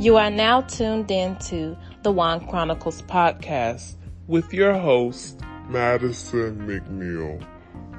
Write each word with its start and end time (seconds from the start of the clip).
You 0.00 0.16
are 0.16 0.30
now 0.30 0.62
tuned 0.62 1.10
in 1.10 1.36
to 1.50 1.76
the 2.02 2.10
Wine 2.10 2.46
Chronicles 2.46 3.02
podcast 3.02 3.96
with 4.28 4.50
your 4.54 4.72
host, 4.72 5.42
Madison 5.68 6.56
McNeil. 6.66 7.46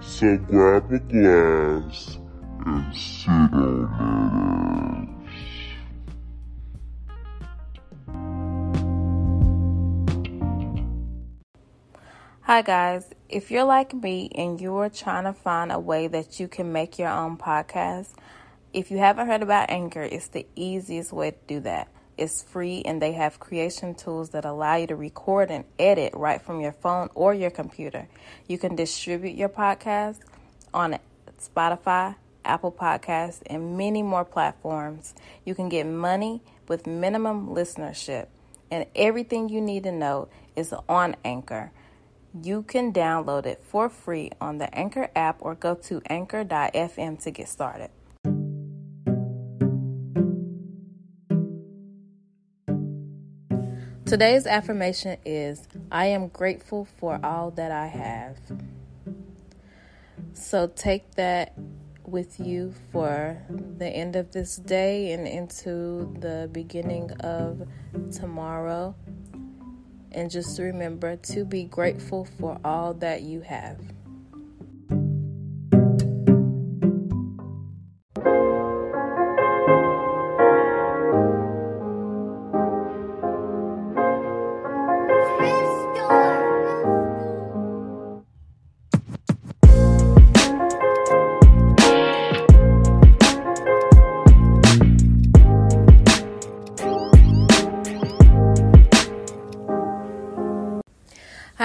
So 0.01 0.35
grab 0.37 0.91
a 0.91 0.97
glass 0.97 2.17
and 2.65 2.95
sit 2.95 3.29
on 3.29 5.09
it. 5.13 5.31
Hi, 12.41 12.63
guys. 12.63 13.13
If 13.29 13.51
you're 13.51 13.63
like 13.63 13.93
me 13.93 14.31
and 14.33 14.59
you're 14.59 14.89
trying 14.89 15.25
to 15.25 15.33
find 15.33 15.71
a 15.71 15.77
way 15.77 16.07
that 16.07 16.39
you 16.39 16.47
can 16.47 16.73
make 16.73 16.97
your 16.97 17.09
own 17.09 17.37
podcast, 17.37 18.15
if 18.73 18.91
you 18.91 18.97
haven't 18.97 19.27
heard 19.27 19.43
about 19.43 19.69
Anchor, 19.69 20.01
it's 20.01 20.29
the 20.29 20.45
easiest 20.55 21.11
way 21.11 21.31
to 21.31 21.37
do 21.47 21.59
that. 21.61 21.89
It's 22.17 22.43
free 22.43 22.83
and 22.83 23.01
they 23.01 23.13
have 23.13 23.39
creation 23.39 23.95
tools 23.95 24.29
that 24.29 24.45
allow 24.45 24.75
you 24.75 24.87
to 24.87 24.95
record 24.95 25.49
and 25.49 25.65
edit 25.79 26.13
right 26.13 26.41
from 26.41 26.61
your 26.61 26.71
phone 26.71 27.09
or 27.15 27.33
your 27.33 27.49
computer. 27.49 28.07
You 28.47 28.57
can 28.57 28.75
distribute 28.75 29.35
your 29.35 29.49
podcast 29.49 30.19
on 30.73 30.99
Spotify, 31.39 32.15
Apple 32.45 32.71
Podcasts, 32.71 33.41
and 33.45 33.77
many 33.77 34.03
more 34.03 34.25
platforms. 34.25 35.15
You 35.45 35.55
can 35.55 35.69
get 35.69 35.85
money 35.85 36.41
with 36.67 36.87
minimum 36.87 37.49
listenership, 37.49 38.27
and 38.69 38.85
everything 38.95 39.49
you 39.49 39.59
need 39.59 39.83
to 39.83 39.91
know 39.91 40.29
is 40.55 40.73
on 40.87 41.15
Anchor. 41.25 41.71
You 42.41 42.63
can 42.63 42.93
download 42.93 43.45
it 43.45 43.63
for 43.63 43.89
free 43.89 44.31
on 44.39 44.59
the 44.59 44.73
Anchor 44.73 45.09
app 45.15 45.37
or 45.39 45.55
go 45.55 45.75
to 45.75 46.01
anchor.fm 46.05 47.21
to 47.23 47.31
get 47.31 47.49
started. 47.49 47.89
Today's 54.11 54.45
affirmation 54.45 55.15
is 55.23 55.69
I 55.89 56.07
am 56.07 56.27
grateful 56.27 56.83
for 56.83 57.17
all 57.23 57.49
that 57.51 57.71
I 57.71 57.87
have. 57.87 58.35
So 60.33 60.67
take 60.67 61.15
that 61.15 61.53
with 62.03 62.37
you 62.37 62.73
for 62.91 63.41
the 63.49 63.87
end 63.87 64.17
of 64.17 64.33
this 64.33 64.57
day 64.57 65.13
and 65.13 65.25
into 65.25 66.13
the 66.19 66.49
beginning 66.51 67.11
of 67.21 67.65
tomorrow. 68.11 68.95
And 70.11 70.29
just 70.29 70.59
remember 70.59 71.15
to 71.15 71.45
be 71.45 71.63
grateful 71.63 72.25
for 72.37 72.59
all 72.65 72.93
that 72.95 73.21
you 73.21 73.39
have. 73.39 73.79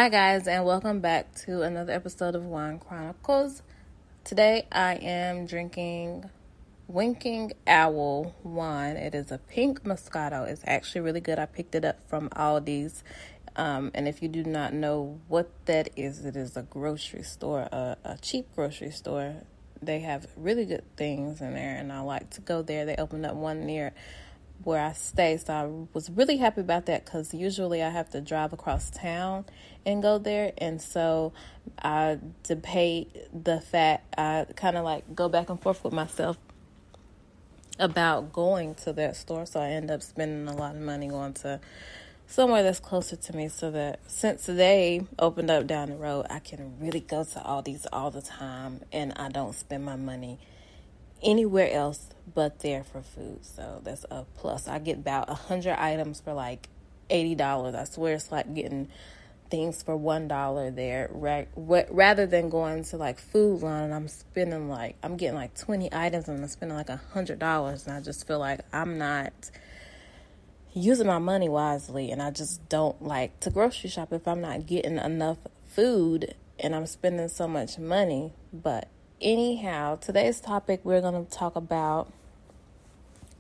Hi, 0.06 0.10
guys, 0.10 0.46
and 0.46 0.64
welcome 0.64 1.00
back 1.00 1.34
to 1.46 1.62
another 1.62 1.92
episode 1.92 2.36
of 2.36 2.44
Wine 2.44 2.78
Chronicles. 2.78 3.64
Today 4.22 4.68
I 4.70 4.94
am 4.94 5.46
drinking 5.46 6.30
Winking 6.86 7.54
Owl 7.66 8.32
wine. 8.44 8.96
It 8.96 9.16
is 9.16 9.32
a 9.32 9.38
pink 9.38 9.82
Moscato. 9.82 10.46
It's 10.46 10.62
actually 10.64 11.00
really 11.00 11.18
good. 11.18 11.40
I 11.40 11.46
picked 11.46 11.74
it 11.74 11.84
up 11.84 12.08
from 12.08 12.28
Aldi's. 12.28 13.02
Um, 13.56 13.90
and 13.96 14.06
if 14.06 14.22
you 14.22 14.28
do 14.28 14.44
not 14.44 14.72
know 14.72 15.18
what 15.26 15.50
that 15.64 15.88
is, 15.96 16.24
it 16.24 16.36
is 16.36 16.56
a 16.56 16.62
grocery 16.62 17.24
store, 17.24 17.62
a, 17.62 17.96
a 18.04 18.16
cheap 18.18 18.46
grocery 18.54 18.92
store. 18.92 19.34
They 19.82 19.98
have 19.98 20.28
really 20.36 20.66
good 20.66 20.84
things 20.96 21.40
in 21.40 21.54
there, 21.54 21.78
and 21.78 21.92
I 21.92 22.02
like 22.02 22.30
to 22.30 22.40
go 22.40 22.62
there. 22.62 22.86
They 22.86 22.94
opened 22.94 23.26
up 23.26 23.34
one 23.34 23.66
near 23.66 23.92
where 24.64 24.80
I 24.80 24.92
stay. 24.92 25.36
So 25.36 25.52
I 25.52 25.86
was 25.92 26.10
really 26.10 26.36
happy 26.36 26.60
about 26.60 26.86
that 26.86 27.04
because 27.04 27.32
usually 27.32 27.82
I 27.82 27.90
have 27.90 28.10
to 28.10 28.20
drive 28.20 28.52
across 28.52 28.90
town 28.90 29.44
and 29.84 30.02
go 30.02 30.18
there. 30.18 30.52
And 30.58 30.80
so 30.80 31.32
I 31.78 32.18
debate 32.42 33.14
the 33.32 33.60
fact, 33.60 34.14
I 34.18 34.46
kind 34.56 34.76
of 34.76 34.84
like 34.84 35.14
go 35.14 35.28
back 35.28 35.50
and 35.50 35.60
forth 35.60 35.84
with 35.84 35.92
myself 35.92 36.36
about 37.78 38.32
going 38.32 38.74
to 38.76 38.92
that 38.94 39.16
store. 39.16 39.46
So 39.46 39.60
I 39.60 39.68
end 39.68 39.90
up 39.90 40.02
spending 40.02 40.48
a 40.48 40.56
lot 40.56 40.74
of 40.74 40.82
money 40.82 41.08
going 41.08 41.34
to 41.34 41.60
somewhere 42.26 42.62
that's 42.62 42.80
closer 42.80 43.16
to 43.16 43.36
me 43.36 43.48
so 43.48 43.70
that 43.70 44.00
since 44.08 44.46
they 44.46 45.06
opened 45.18 45.50
up 45.50 45.66
down 45.66 45.90
the 45.90 45.96
road, 45.96 46.26
I 46.28 46.40
can 46.40 46.74
really 46.80 47.00
go 47.00 47.24
to 47.24 47.38
Aldi's 47.38 47.86
all 47.92 48.10
the 48.10 48.22
time 48.22 48.80
and 48.92 49.12
I 49.16 49.28
don't 49.28 49.54
spend 49.54 49.84
my 49.84 49.96
money 49.96 50.38
anywhere 51.22 51.70
else 51.70 52.10
but 52.34 52.60
there 52.60 52.84
for 52.84 53.02
food. 53.02 53.44
So 53.44 53.80
that's 53.84 54.04
a 54.10 54.24
plus. 54.36 54.68
I 54.68 54.78
get 54.78 54.98
about 54.98 55.30
a 55.30 55.34
hundred 55.34 55.80
items 55.80 56.20
for 56.20 56.32
like 56.34 56.68
eighty 57.10 57.34
dollars. 57.34 57.74
I 57.74 57.84
swear 57.84 58.14
it's 58.14 58.30
like 58.30 58.54
getting 58.54 58.88
things 59.50 59.82
for 59.82 59.96
one 59.96 60.26
dollar 60.26 60.72
there 60.72 61.08
right? 61.12 61.48
rather 61.56 62.26
than 62.26 62.48
going 62.48 62.82
to 62.82 62.96
like 62.96 63.18
Food 63.18 63.62
Lion 63.62 63.84
and 63.84 63.94
I'm 63.94 64.08
spending 64.08 64.68
like 64.68 64.96
I'm 65.02 65.16
getting 65.16 65.36
like 65.36 65.56
twenty 65.56 65.88
items 65.92 66.28
and 66.28 66.42
I'm 66.42 66.48
spending 66.48 66.76
like 66.76 66.88
a 66.88 67.00
hundred 67.12 67.38
dollars 67.38 67.86
and 67.86 67.96
I 67.96 68.00
just 68.00 68.26
feel 68.26 68.40
like 68.40 68.60
I'm 68.72 68.98
not 68.98 69.50
using 70.72 71.06
my 71.06 71.18
money 71.18 71.48
wisely 71.48 72.10
and 72.10 72.20
I 72.20 72.30
just 72.30 72.68
don't 72.68 73.00
like 73.02 73.38
to 73.40 73.50
grocery 73.50 73.88
shop 73.88 74.12
if 74.12 74.26
I'm 74.28 74.40
not 74.40 74.66
getting 74.66 74.98
enough 74.98 75.38
food 75.64 76.34
and 76.58 76.74
I'm 76.74 76.86
spending 76.86 77.28
so 77.28 77.46
much 77.48 77.78
money. 77.78 78.32
But 78.52 78.88
anyhow, 79.20 79.96
today's 79.96 80.40
topic 80.40 80.80
we're 80.84 81.00
going 81.00 81.24
to 81.24 81.30
talk 81.30 81.56
about 81.56 82.12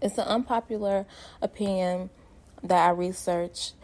it's 0.00 0.18
an 0.18 0.26
unpopular 0.26 1.06
opinion 1.40 2.10
that 2.62 2.86
I 2.86 2.90
researched. 2.90 3.74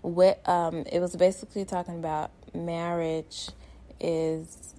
What 0.00 0.46
um, 0.48 0.84
it 0.90 1.00
was 1.00 1.14
basically 1.16 1.64
talking 1.64 1.98
about 1.98 2.30
marriage 2.54 3.48
is 4.00 4.74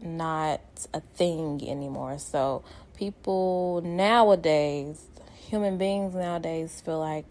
not 0.00 0.60
a 0.94 1.00
thing 1.00 1.60
anymore. 1.68 2.18
So 2.18 2.64
people 2.96 3.82
nowadays, 3.84 5.02
human 5.36 5.76
beings 5.76 6.14
nowadays, 6.14 6.80
feel 6.84 7.00
like 7.00 7.26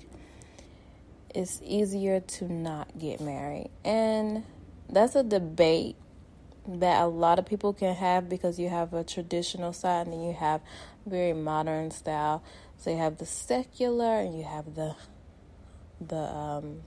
it's 1.33 1.61
easier 1.63 2.19
to 2.19 2.51
not 2.51 2.97
get 2.97 3.21
married, 3.21 3.69
and 3.85 4.43
that's 4.89 5.15
a 5.15 5.23
debate 5.23 5.95
that 6.77 7.01
a 7.01 7.07
lot 7.07 7.39
of 7.39 7.45
people 7.45 7.73
can 7.73 7.95
have 7.95 8.29
because 8.29 8.59
you 8.59 8.69
have 8.69 8.93
a 8.93 9.03
traditional 9.03 9.73
side 9.73 10.07
and 10.07 10.13
then 10.13 10.21
you 10.21 10.33
have 10.33 10.61
very 11.05 11.33
modern 11.33 11.89
style. 11.89 12.43
So 12.77 12.91
you 12.91 12.97
have 12.97 13.17
the 13.17 13.25
secular 13.25 14.19
and 14.19 14.37
you 14.37 14.43
have 14.43 14.75
the 14.75 14.95
the 15.99 16.15
um, 16.15 16.81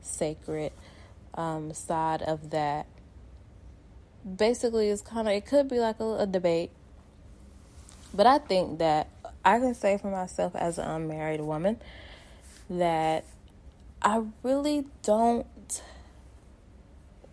sacred 0.00 0.72
um, 1.34 1.72
side 1.72 2.22
of 2.22 2.50
that. 2.50 2.86
Basically, 4.24 4.90
it's 4.90 5.02
kind 5.02 5.26
of 5.26 5.34
it 5.34 5.46
could 5.46 5.68
be 5.68 5.80
like 5.80 6.00
a, 6.00 6.18
a 6.20 6.26
debate, 6.26 6.70
but 8.14 8.26
I 8.26 8.38
think 8.38 8.78
that 8.78 9.08
I 9.44 9.58
can 9.58 9.74
say 9.74 9.98
for 9.98 10.10
myself 10.10 10.54
as 10.54 10.78
an 10.78 10.88
unmarried 10.88 11.40
woman 11.40 11.78
that 12.70 13.24
I 14.00 14.22
really 14.42 14.86
don't 15.02 15.46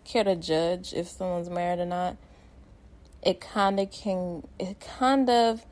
care 0.04 0.24
to 0.24 0.36
judge 0.36 0.92
if 0.92 1.08
someone's 1.08 1.50
married 1.50 1.80
or 1.80 1.86
not. 1.86 2.16
It 3.22 3.40
kind 3.40 3.78
of 3.78 3.90
can, 3.90 4.46
it 4.58 4.80
kind 4.80 5.30
of, 5.30 5.64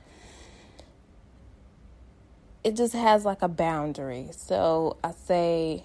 it 2.63 2.77
just 2.77 2.93
has 2.93 3.25
like 3.25 3.43
a 3.43 3.49
boundary. 3.49 4.29
So 4.33 4.97
I 5.03 5.13
say, 5.13 5.85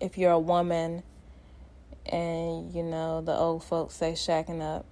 if 0.00 0.18
you're 0.18 0.32
a 0.32 0.38
woman 0.38 1.02
and 2.06 2.72
you 2.72 2.82
know, 2.82 3.20
the 3.20 3.34
old 3.36 3.64
folks 3.64 3.94
say 3.94 4.12
shacking 4.12 4.60
up, 4.60 4.86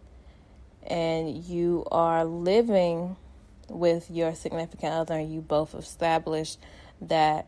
and 0.84 1.44
you 1.44 1.86
are 1.92 2.24
living 2.24 3.16
with 3.68 4.10
your 4.10 4.34
significant 4.34 4.92
other 4.92 5.14
and 5.14 5.32
you 5.32 5.40
both 5.40 5.74
established 5.74 6.58
that 7.00 7.46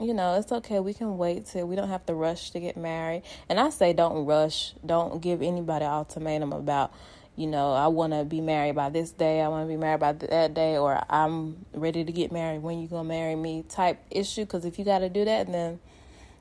you 0.00 0.14
know, 0.14 0.34
it's 0.38 0.50
okay. 0.50 0.80
We 0.80 0.94
can 0.94 1.16
wait 1.18 1.46
till 1.46 1.66
we 1.66 1.76
don't 1.76 1.88
have 1.88 2.04
to 2.06 2.14
rush 2.14 2.50
to 2.50 2.60
get 2.60 2.76
married. 2.76 3.22
And 3.48 3.60
I 3.60 3.70
say 3.70 3.92
don't 3.92 4.24
rush. 4.26 4.74
Don't 4.84 5.20
give 5.20 5.42
anybody 5.42 5.84
ultimatum 5.84 6.52
about, 6.52 6.92
you 7.36 7.46
know, 7.46 7.72
I 7.72 7.86
want 7.88 8.12
to 8.12 8.24
be 8.24 8.40
married 8.40 8.74
by 8.74 8.90
this 8.90 9.10
day. 9.10 9.40
I 9.40 9.48
want 9.48 9.64
to 9.64 9.68
be 9.68 9.76
married 9.76 10.00
by 10.00 10.12
that 10.12 10.54
day 10.54 10.76
or 10.76 11.02
I'm 11.08 11.64
ready 11.72 12.04
to 12.04 12.12
get 12.12 12.32
married 12.32 12.62
when 12.62 12.80
you 12.80 12.88
to 12.88 13.04
marry 13.04 13.36
me 13.36 13.64
type 13.68 13.98
issue 14.10 14.46
cuz 14.46 14.64
if 14.64 14.78
you 14.78 14.84
got 14.84 15.00
to 15.00 15.08
do 15.08 15.24
that 15.24 15.50
then 15.50 15.80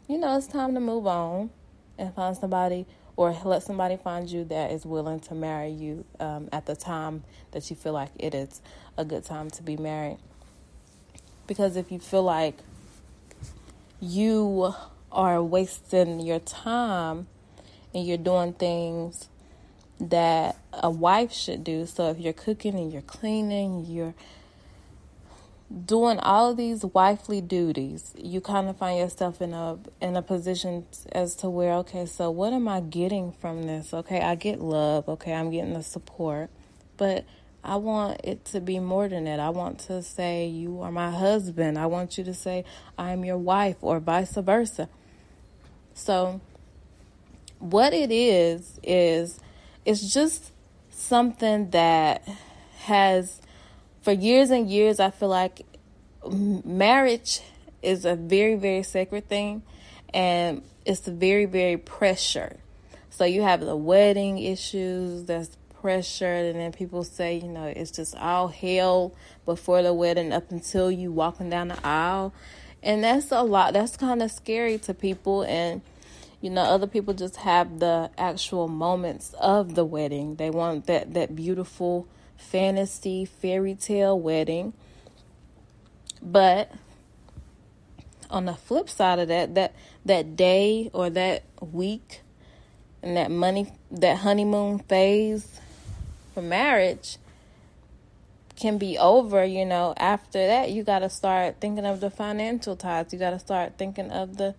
you 0.07 0.17
know, 0.17 0.37
it's 0.37 0.47
time 0.47 0.73
to 0.73 0.79
move 0.79 1.07
on 1.07 1.49
and 1.97 2.13
find 2.13 2.35
somebody 2.35 2.85
or 3.15 3.35
let 3.45 3.63
somebody 3.63 3.95
find 3.95 4.29
you 4.29 4.43
that 4.45 4.71
is 4.71 4.85
willing 4.85 5.19
to 5.19 5.35
marry 5.35 5.69
you 5.69 6.03
um, 6.19 6.49
at 6.51 6.65
the 6.65 6.75
time 6.75 7.23
that 7.51 7.69
you 7.69 7.75
feel 7.75 7.93
like 7.93 8.09
it 8.17 8.33
is 8.33 8.61
a 8.97 9.05
good 9.05 9.23
time 9.23 9.49
to 9.51 9.63
be 9.63 9.77
married. 9.77 10.17
Because 11.47 11.75
if 11.75 11.91
you 11.91 11.99
feel 11.99 12.23
like 12.23 12.57
you 14.03 14.73
are 15.11 15.41
wasting 15.41 16.19
your 16.19 16.39
time 16.39 17.27
and 17.93 18.05
you're 18.05 18.17
doing 18.17 18.51
things 18.53 19.29
that 19.99 20.57
a 20.73 20.89
wife 20.89 21.31
should 21.31 21.63
do, 21.63 21.85
so 21.85 22.09
if 22.09 22.19
you're 22.19 22.33
cooking 22.33 22.75
and 22.75 22.91
you're 22.91 23.01
cleaning, 23.01 23.85
you're 23.85 24.13
doing 25.85 26.19
all 26.19 26.51
of 26.51 26.57
these 26.57 26.83
wifely 26.83 27.39
duties, 27.39 28.13
you 28.17 28.41
kind 28.41 28.67
of 28.67 28.77
find 28.77 28.99
yourself 28.99 29.41
in 29.41 29.53
a 29.53 29.77
in 30.01 30.17
a 30.17 30.21
position 30.21 30.85
as 31.13 31.35
to 31.35 31.49
where 31.49 31.73
okay, 31.75 32.05
so 32.05 32.29
what 32.29 32.51
am 32.51 32.67
I 32.67 32.81
getting 32.81 33.31
from 33.31 33.63
this? 33.63 33.93
Okay, 33.93 34.19
I 34.19 34.35
get 34.35 34.59
love. 34.59 35.07
Okay, 35.07 35.33
I'm 35.33 35.49
getting 35.49 35.73
the 35.73 35.83
support, 35.83 36.49
but 36.97 37.25
I 37.63 37.77
want 37.77 38.21
it 38.23 38.43
to 38.45 38.59
be 38.59 38.79
more 38.79 39.07
than 39.07 39.23
that. 39.25 39.39
I 39.39 39.49
want 39.49 39.79
to 39.81 40.03
say 40.03 40.47
you 40.47 40.81
are 40.81 40.91
my 40.91 41.11
husband. 41.11 41.77
I 41.77 41.85
want 41.85 42.17
you 42.17 42.23
to 42.25 42.33
say 42.33 42.65
I'm 42.97 43.23
your 43.23 43.37
wife, 43.37 43.77
or 43.81 43.99
vice 43.99 44.33
versa. 44.33 44.89
So, 45.93 46.41
what 47.59 47.93
it 47.93 48.11
is 48.11 48.79
is 48.83 49.39
it's 49.85 50.13
just 50.13 50.51
something 50.89 51.69
that 51.69 52.27
has 52.79 53.41
for 54.03 54.11
years 54.11 54.51
and 54.51 54.69
years, 54.69 54.99
I 54.99 55.11
feel 55.11 55.29
like 55.29 55.65
marriage 56.29 57.41
is 57.81 58.05
a 58.05 58.15
very, 58.15 58.55
very 58.55 58.83
sacred 58.83 59.29
thing 59.29 59.63
and 60.13 60.61
it's 60.85 61.07
very, 61.07 61.45
very 61.45 61.77
pressure. 61.77 62.57
So 63.09 63.23
you 63.23 63.43
have 63.43 63.61
the 63.61 63.77
wedding 63.77 64.39
issues, 64.39 65.25
that's 65.25 65.55
pressure, 65.83 66.33
and 66.33 66.57
then 66.57 66.71
people 66.71 67.03
say, 67.03 67.35
you 67.35 67.49
know, 67.49 67.65
it's 67.65 67.91
just 67.91 68.15
all 68.15 68.47
hell 68.47 69.13
before 69.45 69.83
the 69.83 69.93
wedding 69.93 70.31
up 70.31 70.49
until 70.49 70.89
you 70.89 71.11
walking 71.11 71.49
down 71.49 71.67
the 71.67 71.85
aisle. 71.85 72.33
And 72.81 73.03
that's 73.03 73.31
a 73.31 73.41
lot, 73.43 73.73
that's 73.73 73.97
kind 73.97 74.23
of 74.23 74.31
scary 74.31 74.77
to 74.77 74.93
people. 74.93 75.43
And, 75.43 75.81
you 76.39 76.49
know, 76.49 76.61
other 76.61 76.87
people 76.87 77.13
just 77.13 77.35
have 77.35 77.79
the 77.79 78.09
actual 78.17 78.69
moments 78.69 79.35
of 79.41 79.75
the 79.75 79.83
wedding. 79.83 80.35
They 80.35 80.49
want 80.49 80.85
that, 80.85 81.15
that 81.15 81.35
beautiful 81.35 82.07
fantasy 82.37 83.25
fairy 83.25 83.75
tale 83.75 84.17
wedding. 84.17 84.71
But 86.21 86.71
on 88.29 88.45
the 88.45 88.53
flip 88.53 88.89
side 88.89 89.19
of 89.19 89.27
that, 89.27 89.53
that 89.55 89.75
that 90.05 90.37
day 90.37 90.89
or 90.93 91.09
that 91.09 91.43
week 91.59 92.21
and 93.01 93.17
that 93.17 93.29
money 93.29 93.67
that 93.91 94.19
honeymoon 94.19 94.79
phase 94.79 95.59
for 96.33 96.41
marriage 96.41 97.17
can 98.55 98.77
be 98.77 98.97
over, 98.97 99.43
you 99.43 99.65
know, 99.65 99.93
after 99.97 100.45
that 100.47 100.71
you 100.71 100.83
got 100.83 100.99
to 100.99 101.09
start 101.09 101.55
thinking 101.59 101.85
of 101.85 101.99
the 101.99 102.09
financial 102.09 102.75
ties. 102.75 103.11
You 103.11 103.19
got 103.19 103.31
to 103.31 103.39
start 103.39 103.77
thinking 103.77 104.11
of 104.11 104.37
the 104.37 104.55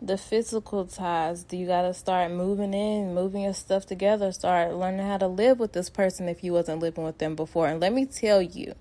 the 0.00 0.16
physical 0.16 0.86
ties. 0.86 1.44
You 1.50 1.66
got 1.66 1.82
to 1.82 1.94
start 1.94 2.30
moving 2.30 2.72
in, 2.72 3.14
moving 3.14 3.42
your 3.42 3.54
stuff 3.54 3.86
together, 3.86 4.30
start 4.32 4.74
learning 4.74 5.06
how 5.06 5.18
to 5.18 5.26
live 5.26 5.58
with 5.58 5.72
this 5.72 5.90
person 5.90 6.28
if 6.28 6.44
you 6.44 6.52
wasn't 6.52 6.80
living 6.80 7.04
with 7.04 7.18
them 7.18 7.34
before. 7.34 7.66
And 7.66 7.80
let 7.80 7.92
me 7.92 8.06
tell 8.06 8.40
you, 8.40 8.74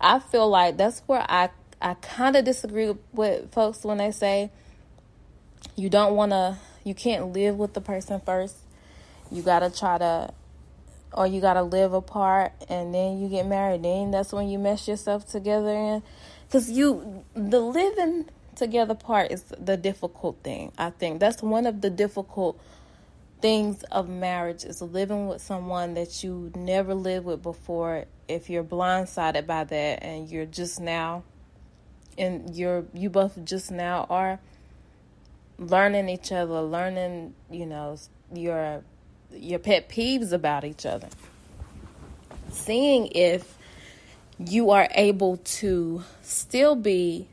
I 0.00 0.18
feel 0.18 0.48
like 0.48 0.76
that's 0.76 1.00
where 1.06 1.24
I 1.28 1.50
I 1.80 1.94
kind 1.94 2.36
of 2.36 2.44
disagree 2.44 2.94
with 3.12 3.52
folks 3.52 3.84
when 3.84 3.98
they 3.98 4.10
say 4.10 4.50
you 5.76 5.88
don't 5.88 6.14
want 6.14 6.32
to 6.32 6.58
you 6.84 6.94
can't 6.94 7.32
live 7.32 7.56
with 7.56 7.74
the 7.74 7.80
person 7.80 8.20
first. 8.20 8.56
You 9.30 9.42
got 9.42 9.60
to 9.60 9.70
try 9.70 9.98
to 9.98 10.34
or 11.12 11.26
you 11.26 11.40
got 11.40 11.54
to 11.54 11.62
live 11.62 11.92
apart 11.92 12.52
and 12.68 12.94
then 12.94 13.20
you 13.20 13.28
get 13.28 13.46
married. 13.46 13.82
Then 13.82 14.10
that's 14.10 14.32
when 14.32 14.48
you 14.48 14.58
mess 14.58 14.86
yourself 14.86 15.26
together 15.26 15.70
and 15.70 16.02
cuz 16.50 16.70
you 16.70 17.24
the 17.34 17.60
living 17.60 18.28
together 18.54 18.94
part 18.94 19.30
is 19.30 19.44
the 19.58 19.76
difficult 19.76 20.36
thing. 20.42 20.72
I 20.78 20.90
think 20.90 21.20
that's 21.20 21.42
one 21.42 21.66
of 21.66 21.80
the 21.80 21.90
difficult 21.90 22.60
things 23.40 23.82
of 23.84 24.08
marriage 24.08 24.64
is 24.64 24.82
living 24.82 25.26
with 25.28 25.40
someone 25.40 25.94
that 25.94 26.22
you 26.22 26.52
never 26.54 26.94
lived 26.94 27.26
with 27.26 27.42
before. 27.42 28.04
If 28.28 28.50
you're 28.50 28.64
blindsided 28.64 29.46
by 29.46 29.64
that 29.64 30.02
and 30.02 30.28
you're 30.28 30.46
just 30.46 30.80
now 30.80 31.24
and 32.18 32.54
you're 32.54 32.84
you 32.92 33.10
both 33.10 33.42
just 33.44 33.70
now 33.70 34.06
are 34.10 34.40
learning 35.58 36.08
each 36.08 36.32
other, 36.32 36.60
learning, 36.60 37.34
you 37.50 37.66
know, 37.66 37.96
your 38.32 38.82
your 39.34 39.58
pet 39.58 39.88
peeves 39.88 40.32
about 40.32 40.64
each 40.64 40.86
other. 40.86 41.08
Seeing 42.50 43.08
if 43.12 43.56
you 44.38 44.70
are 44.70 44.88
able 44.92 45.36
to 45.36 46.02
still 46.22 46.74
be 46.74 47.28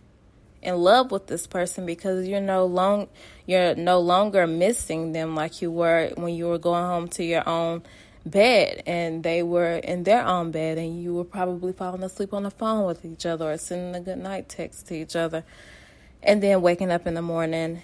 in 0.62 0.76
love 0.76 1.12
with 1.12 1.28
this 1.28 1.48
person 1.48 1.86
because 1.86 2.28
you're 2.28 2.42
no 2.42 2.66
long 2.66 3.08
you're 3.46 3.76
no 3.76 4.00
longer 4.00 4.46
missing 4.46 5.14
them 5.14 5.36
like 5.36 5.62
you 5.62 5.72
were 5.72 6.12
when 6.16 6.34
you 6.34 6.48
were 6.48 6.58
going 6.58 6.84
home 6.84 7.08
to 7.08 7.24
your 7.24 7.48
own 7.48 7.82
bed 8.26 8.84
and 8.86 9.24
they 9.24 9.42
were 9.42 9.76
in 9.78 10.04
their 10.04 10.26
own 10.26 10.52
bed 10.52 10.78
and 10.78 11.02
you 11.02 11.14
were 11.14 11.24
probably 11.24 11.72
falling 11.72 12.04
asleep 12.04 12.34
on 12.34 12.44
the 12.44 12.52
phone 12.52 12.86
with 12.86 13.06
each 13.06 13.26
other 13.26 13.52
or 13.52 13.58
sending 13.58 13.96
a 13.96 14.04
good 14.04 14.18
night 14.18 14.50
text 14.50 14.88
to 14.88 14.96
each 14.96 15.16
other 15.16 15.44
and 16.22 16.44
then 16.44 16.62
waking 16.62 16.92
up 16.92 17.08
in 17.08 17.14
the 17.14 17.22
morning 17.22 17.82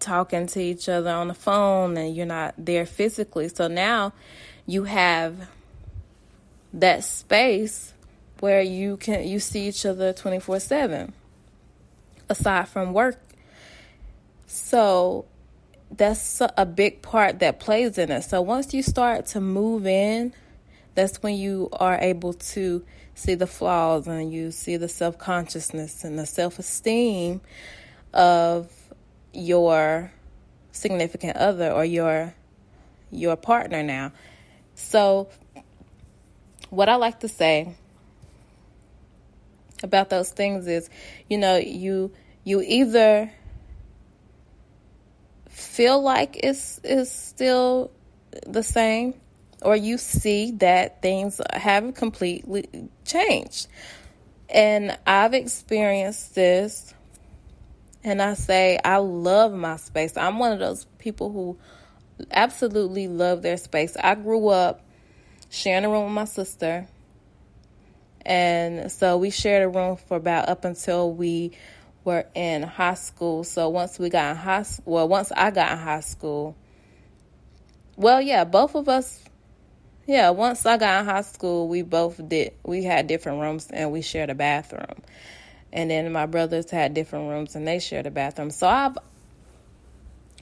talking 0.00 0.46
to 0.46 0.60
each 0.60 0.88
other 0.88 1.10
on 1.10 1.28
the 1.28 1.34
phone 1.34 1.96
and 1.96 2.16
you're 2.16 2.26
not 2.26 2.54
there 2.58 2.86
physically 2.86 3.48
so 3.48 3.68
now 3.68 4.12
you 4.66 4.84
have 4.84 5.48
that 6.72 7.04
space 7.04 7.92
where 8.40 8.62
you 8.62 8.96
can 8.96 9.26
you 9.26 9.38
see 9.38 9.68
each 9.68 9.84
other 9.84 10.12
24/7 10.12 11.12
aside 12.30 12.68
from 12.68 12.92
work. 12.94 13.18
So 14.46 15.26
that's 15.90 16.40
a 16.56 16.64
big 16.64 17.02
part 17.02 17.40
that 17.40 17.60
plays 17.60 17.98
in 17.98 18.10
it. 18.10 18.22
So 18.22 18.40
once 18.40 18.72
you 18.72 18.82
start 18.82 19.26
to 19.26 19.40
move 19.40 19.86
in, 19.86 20.32
that's 20.94 21.22
when 21.22 21.34
you 21.34 21.68
are 21.72 21.98
able 21.98 22.32
to 22.32 22.84
see 23.14 23.34
the 23.34 23.46
flaws 23.46 24.06
and 24.06 24.32
you 24.32 24.50
see 24.50 24.76
the 24.76 24.88
self 24.88 25.18
consciousness 25.18 26.04
and 26.04 26.18
the 26.18 26.26
self 26.26 26.58
esteem 26.58 27.40
of 28.14 28.72
your 29.32 30.12
significant 30.72 31.36
other 31.36 31.70
or 31.70 31.84
your 31.84 32.34
your 33.10 33.36
partner 33.36 33.82
now. 33.82 34.12
So 34.74 35.28
what 36.70 36.88
I 36.88 36.96
like 36.96 37.20
to 37.20 37.28
say 37.28 37.74
about 39.82 40.10
those 40.10 40.30
things 40.30 40.66
is, 40.66 40.88
you 41.28 41.38
know, 41.38 41.56
you 41.56 42.12
you 42.44 42.62
either 42.62 43.30
feel 45.48 46.00
like 46.00 46.38
it's 46.42 46.78
is 46.84 47.10
still 47.10 47.90
the 48.46 48.62
same 48.62 49.14
or 49.62 49.76
you 49.76 49.98
see 49.98 50.52
that 50.52 51.02
things 51.02 51.40
have 51.52 51.94
completely 51.94 52.88
changed. 53.04 53.66
And 54.48 54.98
I've 55.06 55.34
experienced 55.34 56.34
this 56.34 56.94
and 58.04 58.22
I 58.22 58.34
say 58.34 58.78
I 58.84 58.98
love 58.98 59.52
my 59.52 59.76
space. 59.76 60.16
I'm 60.16 60.38
one 60.38 60.52
of 60.52 60.58
those 60.60 60.86
people 60.98 61.32
who 61.32 61.58
absolutely 62.30 63.08
love 63.08 63.42
their 63.42 63.56
space. 63.58 63.96
I 63.96 64.14
grew 64.16 64.48
up 64.48 64.82
sharing 65.50 65.84
a 65.84 65.90
room 65.90 66.04
with 66.04 66.12
my 66.14 66.24
sister 66.26 66.86
And 68.24 68.90
so 68.92 69.18
we 69.18 69.30
shared 69.30 69.64
a 69.64 69.68
room 69.68 69.96
for 69.96 70.16
about 70.16 70.48
up 70.48 70.64
until 70.64 71.12
we 71.12 71.52
were 72.04 72.26
in 72.34 72.62
high 72.62 72.94
school. 72.94 73.44
So 73.44 73.68
once 73.68 73.98
we 73.98 74.10
got 74.10 74.32
in 74.32 74.36
high 74.36 74.62
school, 74.64 74.94
well, 74.94 75.08
once 75.08 75.32
I 75.32 75.50
got 75.50 75.72
in 75.72 75.78
high 75.78 76.00
school, 76.00 76.56
well, 77.96 78.20
yeah, 78.22 78.44
both 78.44 78.74
of 78.74 78.88
us, 78.88 79.24
yeah, 80.06 80.30
once 80.30 80.66
I 80.66 80.78
got 80.78 81.00
in 81.00 81.06
high 81.06 81.22
school, 81.22 81.68
we 81.68 81.82
both 81.82 82.26
did, 82.28 82.54
we 82.64 82.84
had 82.84 83.06
different 83.06 83.40
rooms 83.40 83.68
and 83.72 83.92
we 83.92 84.02
shared 84.02 84.30
a 84.30 84.34
bathroom. 84.34 85.02
And 85.72 85.90
then 85.90 86.10
my 86.12 86.26
brothers 86.26 86.70
had 86.70 86.94
different 86.94 87.28
rooms 87.28 87.54
and 87.54 87.66
they 87.66 87.78
shared 87.78 88.06
a 88.06 88.10
bathroom. 88.10 88.50
So 88.50 88.66
I've, 88.66 88.98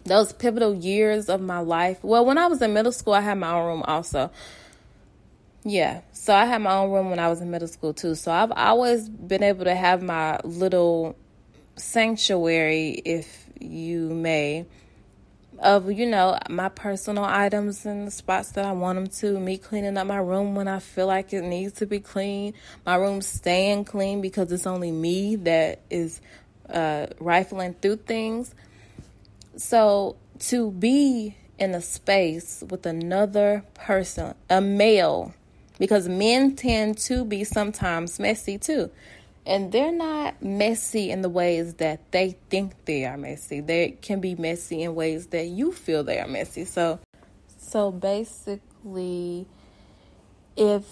those 0.05 0.33
pivotal 0.33 0.75
years 0.75 1.29
of 1.29 1.41
my 1.41 1.59
life, 1.61 2.03
well, 2.03 2.25
when 2.25 2.39
I 2.39 2.47
was 2.47 2.63
in 2.63 2.73
middle 2.73 2.93
school, 2.93 3.15
I 3.15 3.21
had 3.21 3.35
my 3.35 3.53
own 3.53 3.67
room 3.67 3.83
also. 3.87 4.31
Yeah, 5.65 6.01
so 6.13 6.35
I 6.35 6.47
had 6.47 6.63
my 6.63 6.73
own 6.73 6.91
room 6.91 7.11
when 7.11 7.19
I 7.19 7.29
was 7.29 7.43
in 7.43 7.51
middle 7.51 7.69
school 7.69 7.93
too. 7.93 8.15
So 8.15 8.33
I've 8.33 8.53
always 8.53 9.09
been 9.09 9.43
able 9.43 9.65
to 9.65 9.75
have 9.75 10.03
my 10.03 10.41
little 10.45 11.15
sanctuary, 11.77 13.03
if 13.05 13.47
you 13.61 14.09
may, 14.09 14.67
of 15.61 15.91
you 15.91 16.07
know 16.07 16.39
my 16.49 16.69
personal 16.69 17.25
items 17.25 17.85
in 17.85 18.05
the 18.05 18.11
spots 18.11 18.53
that 18.53 18.65
I 18.65 18.73
want 18.73 18.97
them 18.97 19.07
to. 19.07 19.41
Me 19.41 19.59
cleaning 19.59 19.97
up 19.97 20.07
my 20.07 20.19
room 20.19 20.55
when 20.55 20.69
I 20.69 20.79
feel 20.79 21.07
like 21.07 21.33
it 21.33 21.43
needs 21.43 21.75
to 21.75 21.87
be 21.87 22.01
clean. 22.01 22.55
My 22.87 22.97
room 22.97 23.21
staying 23.23 23.85
clean 23.85 24.21
because 24.21 24.53
it's 24.53 24.67
only 24.67 24.93
me 24.93 25.37
that 25.37 25.81
is 25.91 26.21
uh, 26.69 27.07
rifling 27.19 27.75
through 27.75 27.97
things. 27.97 28.55
So 29.57 30.17
to 30.41 30.71
be 30.71 31.37
in 31.59 31.75
a 31.75 31.81
space 31.81 32.63
with 32.69 32.87
another 32.87 33.65
person, 33.75 34.35
a 34.49 34.61
male, 34.61 35.35
because 35.79 36.09
men 36.09 36.55
tend 36.55 36.99
to 36.99 37.25
be 37.25 37.43
sometimes 37.43 38.21
messy 38.21 38.59
too 38.59 38.91
and 39.49 39.73
they're 39.73 39.91
not 39.91 40.43
messy 40.43 41.11
in 41.11 41.23
the 41.23 41.29
ways 41.29 41.75
that 41.75 42.13
they 42.13 42.37
think 42.51 42.85
they 42.85 43.07
are 43.07 43.17
messy. 43.17 43.61
They 43.61 43.93
can 44.03 44.21
be 44.21 44.35
messy 44.35 44.83
in 44.83 44.95
ways 44.95 45.29
that 45.29 45.47
you 45.47 45.73
feel 45.73 46.05
they 46.05 46.21
are 46.21 46.29
messy. 46.29 46.67
So 46.67 47.01
so 47.57 47.91
basically 47.91 49.47
if 50.57 50.85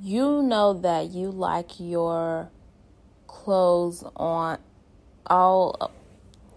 you 0.00 0.42
know 0.42 0.74
that 0.74 1.10
you 1.10 1.30
like 1.30 1.80
your 1.80 2.48
clothes 3.26 4.04
on 4.16 4.58
all 5.26 5.90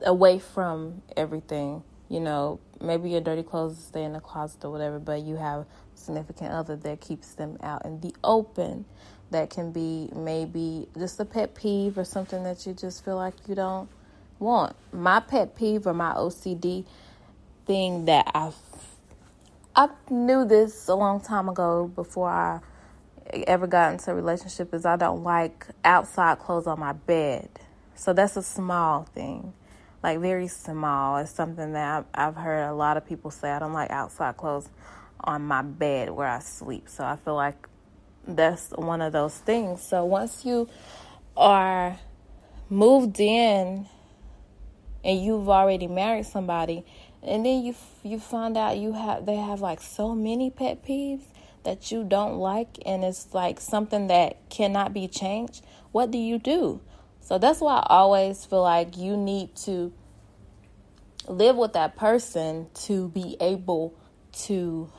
away 0.05 0.37
from 0.37 1.01
everything, 1.17 1.83
you 2.09 2.19
know, 2.19 2.59
maybe 2.83 3.09
your 3.09 3.21
dirty 3.21 3.43
clothes 3.43 3.77
stay 3.77 4.03
in 4.03 4.13
the 4.13 4.19
closet 4.19 4.63
or 4.65 4.71
whatever, 4.71 4.99
but 4.99 5.21
you 5.21 5.35
have 5.35 5.65
significant 5.95 6.51
other 6.51 6.75
that 6.75 7.01
keeps 7.01 7.33
them 7.33 7.57
out 7.63 7.85
in 7.85 7.99
the 8.01 8.13
open 8.23 8.85
that 9.31 9.49
can 9.49 9.71
be 9.71 10.09
maybe 10.15 10.87
just 10.97 11.19
a 11.19 11.25
pet 11.25 11.55
peeve 11.55 11.97
or 11.97 12.05
something 12.05 12.43
that 12.43 12.65
you 12.65 12.73
just 12.73 13.03
feel 13.03 13.15
like 13.15 13.33
you 13.47 13.55
don't 13.55 13.89
want. 14.39 14.75
My 14.91 15.19
pet 15.19 15.55
peeve 15.55 15.87
or 15.87 15.93
my 15.93 16.13
OCD 16.13 16.85
thing 17.65 18.05
that 18.05 18.29
I 18.33 18.51
I 19.75 19.89
knew 20.11 20.45
this 20.45 20.87
a 20.87 20.93
long 20.93 21.19
time 21.19 21.49
ago 21.49 21.91
before 21.95 22.29
I 22.29 22.59
ever 23.47 23.65
got 23.65 23.93
into 23.93 24.11
a 24.11 24.13
relationship 24.13 24.71
is 24.71 24.85
I 24.85 24.97
don't 24.97 25.23
like 25.23 25.65
outside 25.83 26.37
clothes 26.37 26.67
on 26.67 26.79
my 26.79 26.93
bed. 26.93 27.49
So 27.95 28.13
that's 28.13 28.37
a 28.37 28.43
small 28.43 29.05
thing. 29.15 29.53
Like 30.03 30.19
very 30.19 30.49
small. 30.49 31.17
It's 31.17 31.31
something 31.31 31.73
that 31.73 32.05
I've, 32.13 32.27
I've 32.27 32.35
heard 32.35 32.69
a 32.69 32.73
lot 32.73 32.97
of 32.97 33.07
people 33.07 33.31
say. 33.31 33.49
I 33.49 33.59
don't 33.59 33.73
like 33.73 33.89
outside 33.89 34.37
clothes 34.37 34.69
on 35.21 35.43
my 35.43 35.61
bed 35.61 36.09
where 36.09 36.27
I 36.27 36.39
sleep. 36.39 36.89
So 36.89 37.05
I 37.05 37.15
feel 37.15 37.35
like 37.35 37.67
that's 38.27 38.71
one 38.71 39.01
of 39.01 39.13
those 39.13 39.37
things. 39.37 39.81
So 39.81 40.03
once 40.03 40.45
you 40.45 40.67
are 41.37 41.97
moved 42.69 43.19
in 43.19 43.87
and 45.03 45.23
you've 45.23 45.49
already 45.49 45.87
married 45.87 46.25
somebody 46.25 46.85
and 47.21 47.45
then 47.45 47.63
you 47.63 47.75
you 48.03 48.19
find 48.19 48.57
out 48.57 48.77
you 48.77 48.93
have 48.93 49.25
they 49.25 49.35
have 49.35 49.61
like 49.61 49.81
so 49.81 50.13
many 50.13 50.49
pet 50.49 50.83
peeves 50.83 51.23
that 51.63 51.91
you 51.91 52.03
don't 52.03 52.37
like 52.37 52.77
and 52.85 53.03
it's 53.03 53.33
like 53.33 53.59
something 53.59 54.07
that 54.07 54.37
cannot 54.49 54.93
be 54.93 55.07
changed 55.07 55.63
what 55.91 56.11
do 56.11 56.17
you 56.17 56.37
do 56.37 56.81
so 57.23 57.37
that's 57.37 57.59
why 57.59 57.77
i 57.77 57.85
always 57.89 58.45
feel 58.45 58.61
like 58.61 58.95
you 58.97 59.17
need 59.17 59.55
to 59.55 59.91
live 61.27 61.55
with 61.55 61.73
that 61.73 61.95
person 61.95 62.67
to 62.73 63.09
be 63.09 63.37
able 63.39 63.93
to 64.31 64.91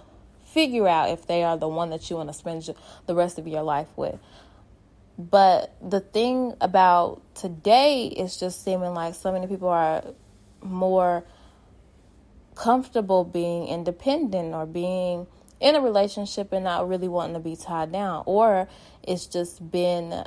figure 0.54 0.87
out 0.87 1.11
if 1.11 1.26
they 1.26 1.43
are 1.43 1.57
the 1.57 1.69
one 1.69 1.90
that 1.90 2.09
you 2.09 2.16
want 2.16 2.28
to 2.28 2.33
spend 2.33 2.69
the 3.07 3.14
rest 3.14 3.38
of 3.38 3.49
your 3.49 3.62
life 3.62 3.88
with. 3.97 4.19
But 5.19 5.75
the 5.83 6.00
thing 6.00 6.54
about 6.61 7.23
today 7.35 8.07
is 8.07 8.38
just 8.38 8.64
seeming 8.64 8.95
like 8.95 9.14
so 9.14 9.33
many 9.33 9.47
people 9.47 9.69
are 9.69 10.04
more 10.62 11.25
comfortable 12.54 13.25
being 13.25 13.66
independent 13.66 14.54
or 14.54 14.64
being 14.64 15.26
in 15.61 15.75
a 15.75 15.81
relationship 15.81 16.52
and 16.52 16.64
not 16.64 16.88
really 16.88 17.09
wanting 17.09 17.35
to 17.35 17.40
be 17.40 17.57
tied 17.57 17.93
down. 17.93 18.23
Or 18.26 18.69
it's 19.02 19.26
just 19.26 19.71
been 19.71 20.25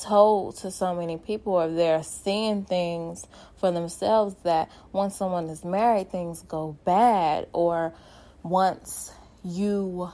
told 0.00 0.56
to 0.58 0.70
so 0.70 0.94
many 0.94 1.16
people 1.16 1.54
or 1.54 1.68
they're 1.68 2.02
seeing 2.02 2.64
things 2.64 3.26
for 3.56 3.70
themselves 3.70 4.34
that 4.44 4.70
once 4.92 5.16
someone 5.16 5.48
is 5.48 5.64
married, 5.64 6.10
things 6.10 6.42
go 6.42 6.76
bad 6.84 7.48
or 7.52 7.94
once 8.42 9.12
you 9.44 10.10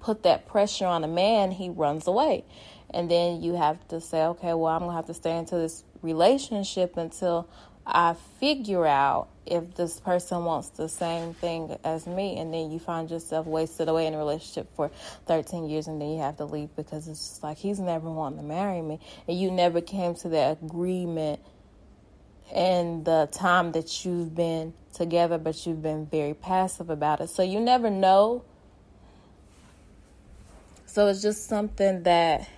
put 0.00 0.22
that 0.24 0.46
pressure 0.46 0.86
on 0.86 1.04
a 1.04 1.08
man, 1.08 1.50
he 1.50 1.68
runs 1.68 2.06
away. 2.06 2.44
And 2.90 3.10
then 3.10 3.42
you 3.42 3.54
have 3.54 3.86
to 3.88 4.00
say, 4.00 4.22
okay, 4.22 4.54
well, 4.54 4.66
I'm 4.66 4.80
going 4.80 4.90
to 4.90 4.96
have 4.96 5.06
to 5.06 5.14
stay 5.14 5.36
into 5.36 5.56
this 5.56 5.84
relationship 6.02 6.96
until 6.96 7.48
I 7.86 8.14
figure 8.38 8.86
out 8.86 9.28
if 9.50 9.74
this 9.74 9.98
person 10.00 10.44
wants 10.44 10.68
the 10.70 10.88
same 10.88 11.34
thing 11.34 11.76
as 11.84 12.06
me. 12.06 12.38
And 12.38 12.52
then 12.52 12.70
you 12.70 12.78
find 12.78 13.10
yourself 13.10 13.46
wasted 13.46 13.88
away 13.88 14.06
in 14.06 14.14
a 14.14 14.18
relationship 14.18 14.68
for 14.76 14.90
13 15.26 15.68
years 15.68 15.86
and 15.86 16.00
then 16.00 16.10
you 16.10 16.20
have 16.20 16.36
to 16.36 16.44
leave 16.44 16.74
because 16.76 17.08
it's 17.08 17.28
just 17.28 17.42
like 17.42 17.56
he's 17.56 17.80
never 17.80 18.10
wanting 18.10 18.38
to 18.38 18.44
marry 18.44 18.82
me. 18.82 19.00
And 19.26 19.38
you 19.38 19.50
never 19.50 19.80
came 19.80 20.14
to 20.16 20.28
that 20.30 20.58
agreement 20.62 21.40
in 22.54 23.04
the 23.04 23.28
time 23.30 23.72
that 23.72 24.04
you've 24.04 24.34
been 24.34 24.72
together, 24.94 25.38
but 25.38 25.66
you've 25.66 25.82
been 25.82 26.06
very 26.06 26.34
passive 26.34 26.90
about 26.90 27.20
it. 27.20 27.28
So 27.30 27.42
you 27.42 27.60
never 27.60 27.90
know. 27.90 28.44
So 30.86 31.06
it's 31.08 31.22
just 31.22 31.48
something 31.48 32.02
that 32.04 32.48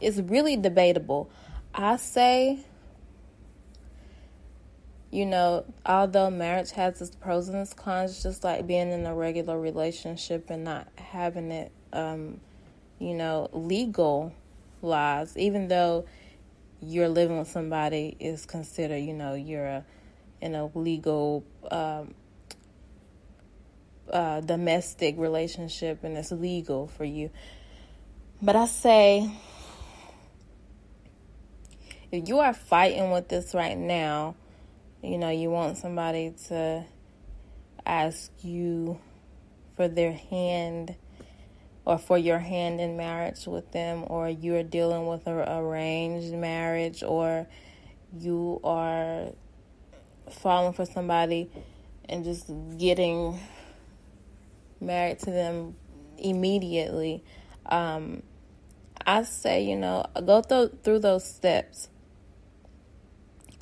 is 0.00 0.22
really 0.22 0.56
debatable. 0.56 1.30
I 1.74 1.96
say, 1.96 2.60
you 5.14 5.24
know, 5.24 5.64
although 5.86 6.28
marriage 6.28 6.72
has 6.72 7.00
its 7.00 7.14
pros 7.14 7.48
and 7.48 7.58
its 7.58 7.72
cons, 7.72 8.20
just 8.20 8.42
like 8.42 8.66
being 8.66 8.90
in 8.90 9.06
a 9.06 9.14
regular 9.14 9.60
relationship 9.60 10.50
and 10.50 10.64
not 10.64 10.88
having 10.96 11.52
it, 11.52 11.70
um, 11.92 12.40
you 12.98 13.14
know, 13.14 13.48
legal 13.52 14.32
laws, 14.82 15.36
even 15.36 15.68
though 15.68 16.04
you're 16.82 17.08
living 17.08 17.38
with 17.38 17.46
somebody 17.46 18.16
is 18.18 18.44
considered, 18.44 18.96
you 18.96 19.12
know, 19.12 19.34
you're 19.34 19.64
a, 19.64 19.84
in 20.40 20.56
a 20.56 20.66
legal 20.76 21.44
um, 21.70 22.12
uh, 24.12 24.40
domestic 24.40 25.16
relationship 25.16 26.02
and 26.02 26.16
it's 26.18 26.32
legal 26.32 26.88
for 26.88 27.04
you. 27.04 27.30
But 28.42 28.56
I 28.56 28.66
say, 28.66 29.30
if 32.10 32.28
you 32.28 32.40
are 32.40 32.52
fighting 32.52 33.12
with 33.12 33.28
this 33.28 33.54
right 33.54 33.78
now, 33.78 34.34
you 35.04 35.18
know, 35.18 35.30
you 35.30 35.50
want 35.50 35.76
somebody 35.76 36.34
to 36.48 36.84
ask 37.84 38.32
you 38.42 38.98
for 39.76 39.88
their 39.88 40.12
hand 40.12 40.96
or 41.84 41.98
for 41.98 42.16
your 42.16 42.38
hand 42.38 42.80
in 42.80 42.96
marriage 42.96 43.46
with 43.46 43.70
them, 43.72 44.04
or 44.06 44.28
you're 44.28 44.62
dealing 44.62 45.06
with 45.06 45.26
an 45.26 45.34
arranged 45.34 46.32
marriage, 46.32 47.02
or 47.02 47.46
you 48.18 48.58
are 48.64 49.28
falling 50.30 50.72
for 50.72 50.86
somebody 50.86 51.50
and 52.08 52.24
just 52.24 52.50
getting 52.78 53.38
married 54.80 55.18
to 55.18 55.30
them 55.30 55.76
immediately. 56.16 57.22
Um, 57.66 58.22
I 59.06 59.24
say, 59.24 59.64
you 59.64 59.76
know, 59.76 60.06
go 60.24 60.40
th- 60.40 60.72
through 60.82 61.00
those 61.00 61.28
steps 61.28 61.88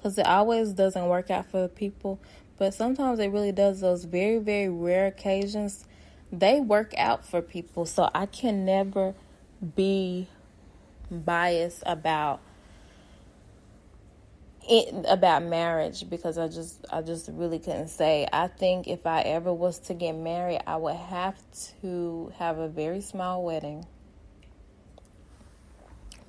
because 0.02 0.18
it 0.18 0.26
always 0.26 0.72
doesn't 0.72 1.06
work 1.06 1.30
out 1.30 1.46
for 1.46 1.68
people, 1.68 2.18
but 2.58 2.74
sometimes 2.74 3.20
it 3.20 3.28
really 3.28 3.52
does. 3.52 3.80
Those 3.80 4.04
very, 4.04 4.38
very 4.38 4.68
rare 4.68 5.06
occasions 5.06 5.84
they 6.32 6.60
work 6.60 6.94
out 6.96 7.24
for 7.26 7.42
people. 7.42 7.84
So 7.84 8.10
I 8.14 8.26
can 8.26 8.64
never 8.64 9.14
be 9.76 10.28
biased 11.10 11.82
about 11.84 12.40
it, 14.68 15.04
about 15.06 15.42
marriage 15.42 16.08
because 16.08 16.38
I 16.38 16.48
just 16.48 16.84
I 16.90 17.02
just 17.02 17.28
really 17.32 17.58
couldn't 17.58 17.88
say. 17.88 18.26
I 18.32 18.48
think 18.48 18.88
if 18.88 19.06
I 19.06 19.20
ever 19.20 19.52
was 19.52 19.78
to 19.80 19.94
get 19.94 20.14
married, 20.14 20.62
I 20.66 20.76
would 20.76 20.96
have 20.96 21.36
to 21.82 22.32
have 22.38 22.58
a 22.58 22.68
very 22.68 23.02
small 23.02 23.44
wedding 23.44 23.86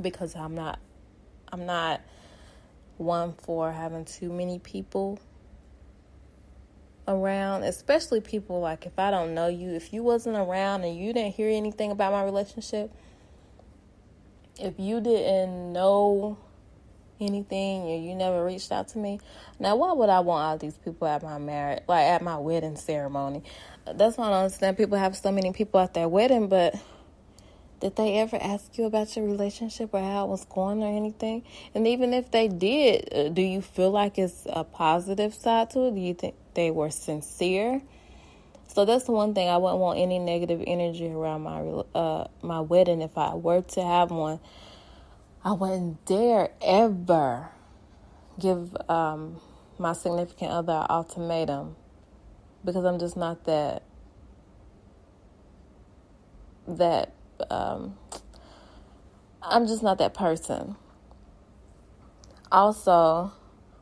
because 0.02 0.36
I'm 0.36 0.54
not 0.54 0.80
I'm 1.52 1.66
not 1.66 2.02
one 2.98 3.34
for 3.34 3.72
having 3.72 4.06
too 4.06 4.32
many 4.32 4.60
people 4.60 5.20
around, 7.08 7.64
especially 7.64 8.22
people 8.22 8.62
like 8.62 8.86
if 8.86 8.98
I 8.98 9.12
don't 9.12 9.34
know 9.34 9.48
you, 9.48 9.72
if 9.72 9.94
you 9.94 10.04
wasn't 10.04 10.38
around 10.38 10.84
and 10.84 10.98
you 10.98 11.14
didn't 11.14 11.34
hear 11.34 11.50
anything 11.50 11.92
about 11.92 12.12
my 12.12 12.24
relationship, 12.24 12.92
if 14.60 14.80
you 14.80 15.02
didn't 15.02 15.74
know 15.74 16.38
anything 17.20 17.84
or 17.84 18.00
you 18.00 18.16
never 18.16 18.44
reached 18.46 18.72
out 18.72 18.88
to 18.90 18.98
me, 18.98 19.20
now 19.60 19.76
why 19.76 19.94
would 19.94 20.10
I 20.10 20.22
want 20.22 20.44
all 20.44 20.58
these 20.58 20.78
people 20.78 21.08
at 21.08 21.24
my 21.24 21.38
marriage, 21.38 21.84
like 21.88 22.04
at 22.04 22.22
my 22.22 22.38
wedding 22.38 22.76
ceremony? 22.76 23.44
That's 23.86 24.18
why 24.18 24.28
I 24.28 24.30
don't 24.30 24.44
understand 24.44 24.78
people 24.78 24.98
have 24.98 25.16
so 25.16 25.32
many 25.32 25.52
people 25.52 25.80
at 25.80 25.94
their 25.94 26.08
wedding, 26.08 26.48
but 26.48 26.76
did 27.84 27.98
they 27.98 28.18
ever 28.20 28.38
ask 28.42 28.78
you 28.78 28.86
about 28.86 29.14
your 29.18 29.26
relationship 29.26 29.94
or 29.94 30.00
how 30.00 30.24
it 30.24 30.30
was 30.30 30.46
going 30.46 30.82
or 30.82 30.96
anything? 30.96 31.44
And 31.76 31.86
even 31.86 32.14
if 32.14 32.32
they 32.32 32.48
did, 32.48 33.14
uh, 33.14 33.28
do 33.28 33.42
you 33.42 33.62
feel 33.62 33.92
like 33.92 34.18
it's 34.18 34.48
a 34.50 34.64
positive 34.64 35.34
side 35.34 35.72
to 35.72 35.88
it? 35.88 35.96
Do 35.96 36.00
you 36.00 36.14
think 36.14 36.36
they 36.54 36.72
were 36.72 36.90
sincere? 36.90 37.82
So 38.70 38.86
that's 38.86 39.04
the 39.04 39.12
one 39.12 39.34
thing 39.34 39.50
I 39.50 39.58
wouldn't 39.58 39.82
want 39.82 40.00
any 40.00 40.18
negative 40.18 40.64
energy 40.66 41.08
around 41.08 41.42
my 41.42 41.60
uh, 41.94 42.28
my 42.42 42.62
wedding. 42.62 43.02
If 43.02 43.18
I 43.18 43.36
were 43.36 43.62
to 43.62 43.84
have 43.84 44.12
one, 44.12 44.40
I 45.44 45.52
wouldn't 45.52 46.06
dare 46.06 46.52
ever 46.62 47.50
give 48.40 48.78
um, 48.88 49.42
my 49.78 49.92
significant 49.92 50.52
other 50.52 50.72
an 50.72 50.88
ultimatum 50.90 51.76
because 52.64 52.86
I'm 52.86 52.98
just 52.98 53.18
not 53.18 53.44
that 53.44 53.84
that 56.66 57.14
um, 57.50 57.98
I'm 59.42 59.68
just 59.68 59.84
not 59.84 59.98
that 59.98 60.14
person. 60.14 60.76
Also, 62.52 63.32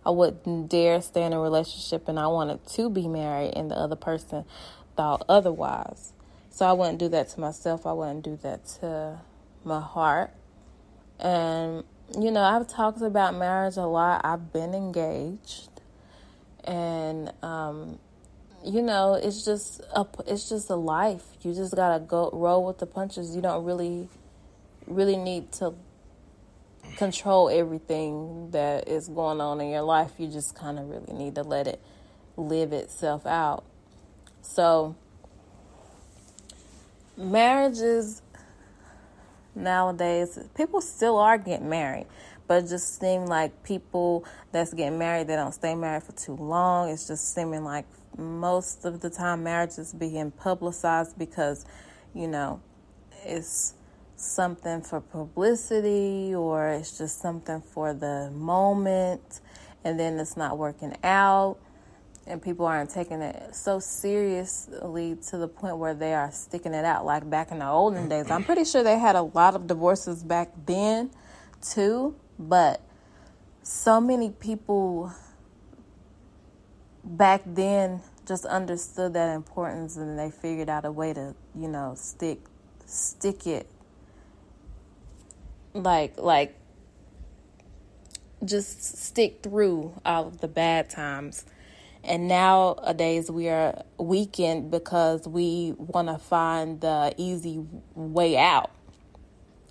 I 0.06 0.10
wouldn't 0.10 0.70
dare 0.70 1.02
stay 1.02 1.24
in 1.24 1.34
a 1.34 1.40
relationship 1.40 2.08
and 2.08 2.20
I 2.20 2.28
wanted 2.28 2.66
to 2.68 2.90
be 2.90 3.08
married 3.08 3.54
and 3.56 3.70
the 3.70 3.76
other 3.76 3.96
person 3.96 4.46
thought 4.96 5.24
otherwise. 5.30 6.14
So 6.50 6.66
I 6.66 6.74
wouldn't 6.74 6.98
do 6.98 7.08
that 7.10 7.30
to 7.30 7.40
myself. 7.40 7.86
I 7.86 7.94
wouldn't 7.94 8.24
do 8.24 8.38
that 8.44 8.66
to 8.80 9.20
my 9.64 9.80
heart. 9.80 10.32
And 11.20 11.84
you 12.20 12.32
know, 12.32 12.42
I've 12.42 12.68
talked 12.68 13.02
about 13.02 13.36
marriage 13.36 13.78
a 13.78 13.86
lot. 13.86 14.22
I've 14.26 14.52
been 14.52 14.74
engaged. 14.74 15.70
And 16.64 17.32
um 17.44 18.00
you 18.64 18.82
know, 18.82 19.16
it's 19.16 19.44
just 19.44 19.82
a 19.96 20.06
it's 20.28 20.50
just 20.50 20.70
a 20.70 20.76
life. 20.76 21.24
You 21.42 21.54
just 21.54 21.76
gotta 21.76 22.00
go 22.00 22.30
roll 22.34 22.66
with 22.66 22.78
the 22.78 22.86
punches. 22.86 23.36
You 23.36 23.42
don't 23.42 23.66
really 23.66 24.08
really 24.88 25.18
need 25.18 25.52
to 25.54 25.74
control 26.98 27.50
everything 27.50 28.52
that 28.52 28.88
is 28.88 29.08
going 29.08 29.42
on 29.42 29.62
in 29.62 29.70
your 29.70 29.82
life. 29.82 30.12
You 30.18 30.28
just 30.28 30.56
kind 30.56 30.78
of 30.78 30.90
really 30.90 31.14
need 31.14 31.36
to 31.36 31.44
let 31.44 31.68
it 31.68 31.82
live 32.38 32.74
itself 32.74 33.26
out. 33.26 33.64
So, 34.42 34.96
marriages 37.18 38.22
nowadays, 39.56 40.40
people 40.56 40.82
still 40.82 41.18
are 41.18 41.38
getting 41.38 41.70
married, 41.70 42.08
but 42.48 42.62
just 42.68 43.00
seem 43.00 43.26
like 43.26 43.64
people 43.64 44.26
that's 44.52 44.74
getting 44.74 45.00
married, 45.00 45.28
they 45.28 45.36
don't 45.36 45.54
stay 45.54 45.76
married 45.76 46.04
for 46.04 46.14
too 46.14 46.36
long. 46.36 46.90
It's 46.90 47.08
just 47.08 47.34
seeming 47.34 47.64
like 47.64 47.86
most 48.18 48.86
of 48.86 49.02
the 49.02 49.10
time 49.10 49.44
marriage 49.44 49.78
is 49.78 49.94
being 49.94 50.32
publicized 50.32 51.18
because, 51.18 51.66
you 52.14 52.28
know, 52.28 52.62
it's 53.24 53.74
something 54.16 54.82
for 54.82 55.02
publicity 55.02 56.34
or 56.36 56.68
it's 56.70 56.98
just 56.98 57.20
something 57.20 57.62
for 57.62 57.94
the 57.94 58.30
moment 58.32 59.42
and 59.84 60.00
then 60.00 60.20
it's 60.20 60.38
not 60.38 60.58
working 60.58 60.96
out 61.04 61.58
and 62.28 62.42
people 62.42 62.66
aren't 62.66 62.90
taking 62.90 63.22
it 63.22 63.56
so 63.56 63.80
seriously 63.80 65.18
to 65.28 65.38
the 65.38 65.48
point 65.48 65.78
where 65.78 65.94
they 65.94 66.14
are 66.14 66.32
sticking 66.32 66.74
it 66.74 66.86
out 66.86 67.04
like 67.04 67.28
back 67.30 67.52
in 67.52 67.60
the 67.60 67.68
olden 67.68 68.08
days. 68.08 68.30
I'm 68.30 68.44
pretty 68.44 68.64
sure 68.64 68.84
they 68.84 69.00
had 69.00 69.16
a 69.16 69.24
lot 69.24 69.56
of 69.56 69.66
divorces 69.66 70.24
back 70.24 70.50
then 70.66 71.10
too, 71.62 72.16
but 72.38 72.82
so 73.64 74.00
many 74.00 74.30
people 74.30 75.12
back 77.04 77.42
then 77.46 78.02
just 78.28 78.46
understood 78.46 79.14
that 79.14 79.36
importance 79.36 79.98
and 79.98 80.18
they 80.18 80.32
figured 80.32 80.70
out 80.70 80.86
a 80.86 80.92
way 80.92 81.14
to, 81.14 81.36
you 81.56 81.68
know, 81.68 81.94
stick 81.96 82.40
stick 82.86 83.48
it 83.48 83.68
like 85.74 86.18
like 86.18 86.58
just 88.44 89.06
stick 89.06 89.42
through 89.44 89.94
all 90.06 90.28
of 90.28 90.40
the 90.42 90.48
bad 90.48 90.90
times. 90.90 91.46
And 92.04 92.28
nowadays 92.28 93.30
we 93.30 93.48
are 93.50 93.84
weakened 93.98 94.72
because 94.72 95.28
we 95.28 95.76
want 95.78 96.08
to 96.08 96.18
find 96.18 96.82
the 96.82 97.14
easy 97.18 97.64
way 97.94 98.38
out 98.38 98.72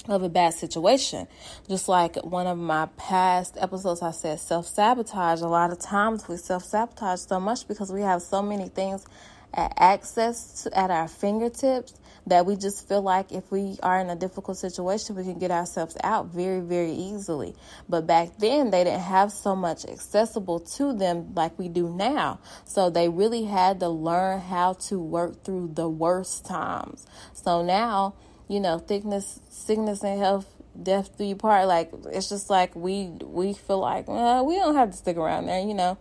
of 0.08 0.22
a 0.22 0.28
bad 0.28 0.54
situation. 0.54 1.28
Just 1.68 1.88
like 1.88 2.16
one 2.16 2.46
of 2.46 2.58
my 2.58 2.86
past 2.96 3.56
episodes, 3.58 4.02
I 4.02 4.10
said 4.12 4.40
self 4.40 4.66
sabotage. 4.66 5.40
A 5.40 5.48
lot 5.48 5.72
of 5.72 5.78
times 5.78 6.28
we 6.28 6.36
self 6.36 6.64
sabotage 6.64 7.20
so 7.20 7.40
much 7.40 7.68
because 7.68 7.92
we 7.92 8.02
have 8.02 8.22
so 8.22 8.42
many 8.42 8.68
things 8.68 9.04
at 9.52 9.72
access 9.76 10.62
to, 10.62 10.78
at 10.78 10.90
our 10.90 11.08
fingertips 11.08 11.94
that 12.26 12.46
we 12.46 12.54
just 12.54 12.86
feel 12.86 13.02
like 13.02 13.32
if 13.32 13.50
we 13.50 13.76
are 13.82 13.98
in 13.98 14.10
a 14.10 14.16
difficult 14.16 14.56
situation, 14.56 15.16
we 15.16 15.24
can 15.24 15.38
get 15.38 15.50
ourselves 15.50 15.96
out 16.04 16.26
very, 16.26 16.60
very 16.60 16.92
easily. 16.92 17.54
But 17.88 18.06
back 18.06 18.38
then, 18.38 18.70
they 18.70 18.84
didn't 18.84 19.00
have 19.00 19.32
so 19.32 19.56
much 19.56 19.84
accessible 19.84 20.60
to 20.60 20.92
them 20.92 21.34
like 21.34 21.58
we 21.58 21.68
do 21.68 21.88
now. 21.88 22.40
So 22.64 22.90
they 22.90 23.08
really 23.08 23.44
had 23.44 23.80
to 23.80 23.88
learn 23.88 24.40
how 24.40 24.74
to 24.88 24.98
work 24.98 25.44
through 25.44 25.72
the 25.74 25.88
worst 25.88 26.44
times. 26.44 27.06
So 27.32 27.62
now, 27.62 28.14
you 28.50 28.58
know, 28.58 28.80
thickness, 28.80 29.38
sickness, 29.48 30.02
and 30.02 30.18
health 30.18 30.46
death 30.82 31.16
do 31.16 31.24
you 31.24 31.36
part? 31.36 31.68
Like 31.68 31.92
it's 32.06 32.28
just 32.28 32.50
like 32.50 32.74
we 32.74 33.06
we 33.22 33.52
feel 33.52 33.78
like 33.78 34.08
well 34.08 34.44
we 34.44 34.56
don't 34.56 34.74
have 34.74 34.90
to 34.90 34.96
stick 34.96 35.16
around 35.16 35.46
there 35.46 35.60
you 35.60 35.74
know. 35.74 35.98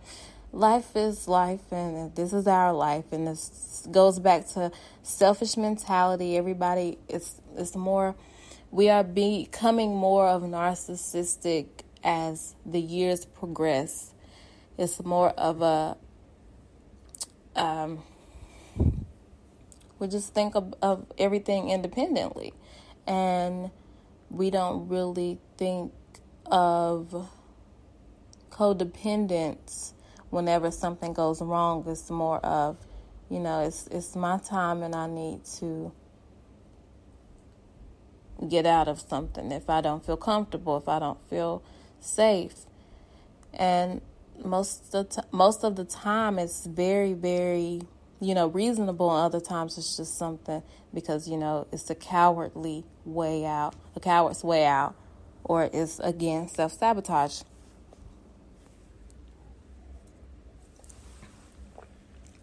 Life 0.52 0.96
is 0.96 1.28
life 1.28 1.70
and 1.70 2.12
this 2.16 2.32
is 2.32 2.48
our 2.48 2.72
life 2.72 3.12
and 3.12 3.28
this 3.28 3.86
goes 3.92 4.18
back 4.18 4.48
to 4.48 4.72
selfish 5.04 5.56
mentality. 5.56 6.36
Everybody 6.36 6.98
it's 7.08 7.40
it's 7.56 7.76
more 7.76 8.16
we 8.72 8.88
are 8.88 9.04
becoming 9.04 9.94
more 9.94 10.28
of 10.28 10.42
narcissistic 10.42 11.66
as 12.02 12.56
the 12.66 12.80
years 12.80 13.26
progress. 13.26 14.12
It's 14.76 15.02
more 15.04 15.30
of 15.30 15.62
a 15.62 15.96
um 17.54 18.02
we 20.00 20.08
just 20.08 20.34
think 20.34 20.56
of, 20.56 20.74
of 20.82 21.06
everything 21.18 21.70
independently. 21.70 22.52
And 23.06 23.70
we 24.30 24.50
don't 24.50 24.88
really 24.88 25.38
think 25.56 25.92
of 26.46 27.28
codependence 28.50 29.92
whenever 30.30 30.70
something 30.70 31.12
goes 31.12 31.42
wrong, 31.42 31.84
it's 31.86 32.10
more 32.10 32.38
of, 32.38 32.78
you 33.28 33.38
know, 33.38 33.60
it's 33.60 33.86
it's 33.88 34.16
my 34.16 34.38
time 34.38 34.82
and 34.82 34.94
I 34.94 35.06
need 35.06 35.44
to 35.58 35.92
get 38.48 38.64
out 38.64 38.88
of 38.88 39.00
something. 39.00 39.52
If 39.52 39.68
I 39.68 39.80
don't 39.80 40.04
feel 40.04 40.16
comfortable, 40.16 40.76
if 40.76 40.88
I 40.88 40.98
don't 40.98 41.18
feel 41.28 41.62
safe. 42.00 42.54
And 43.52 44.00
most 44.44 44.94
of 44.94 45.08
the 45.08 45.22
t- 45.22 45.28
most 45.32 45.64
of 45.64 45.76
the 45.76 45.84
time 45.84 46.38
it's 46.38 46.64
very 46.64 47.12
very 47.12 47.82
you 48.20 48.34
know 48.34 48.46
reasonable 48.46 49.10
and 49.10 49.24
other 49.24 49.40
times 49.40 49.78
it's 49.78 49.96
just 49.96 50.16
something 50.16 50.62
because 50.92 51.28
you 51.28 51.36
know 51.36 51.66
it's 51.72 51.88
a 51.90 51.94
cowardly 51.94 52.84
way 53.04 53.44
out 53.44 53.74
a 53.96 54.00
coward's 54.00 54.44
way 54.44 54.64
out 54.66 54.94
or 55.44 55.70
it's 55.72 55.98
again 56.00 56.48
self-sabotage 56.48 57.42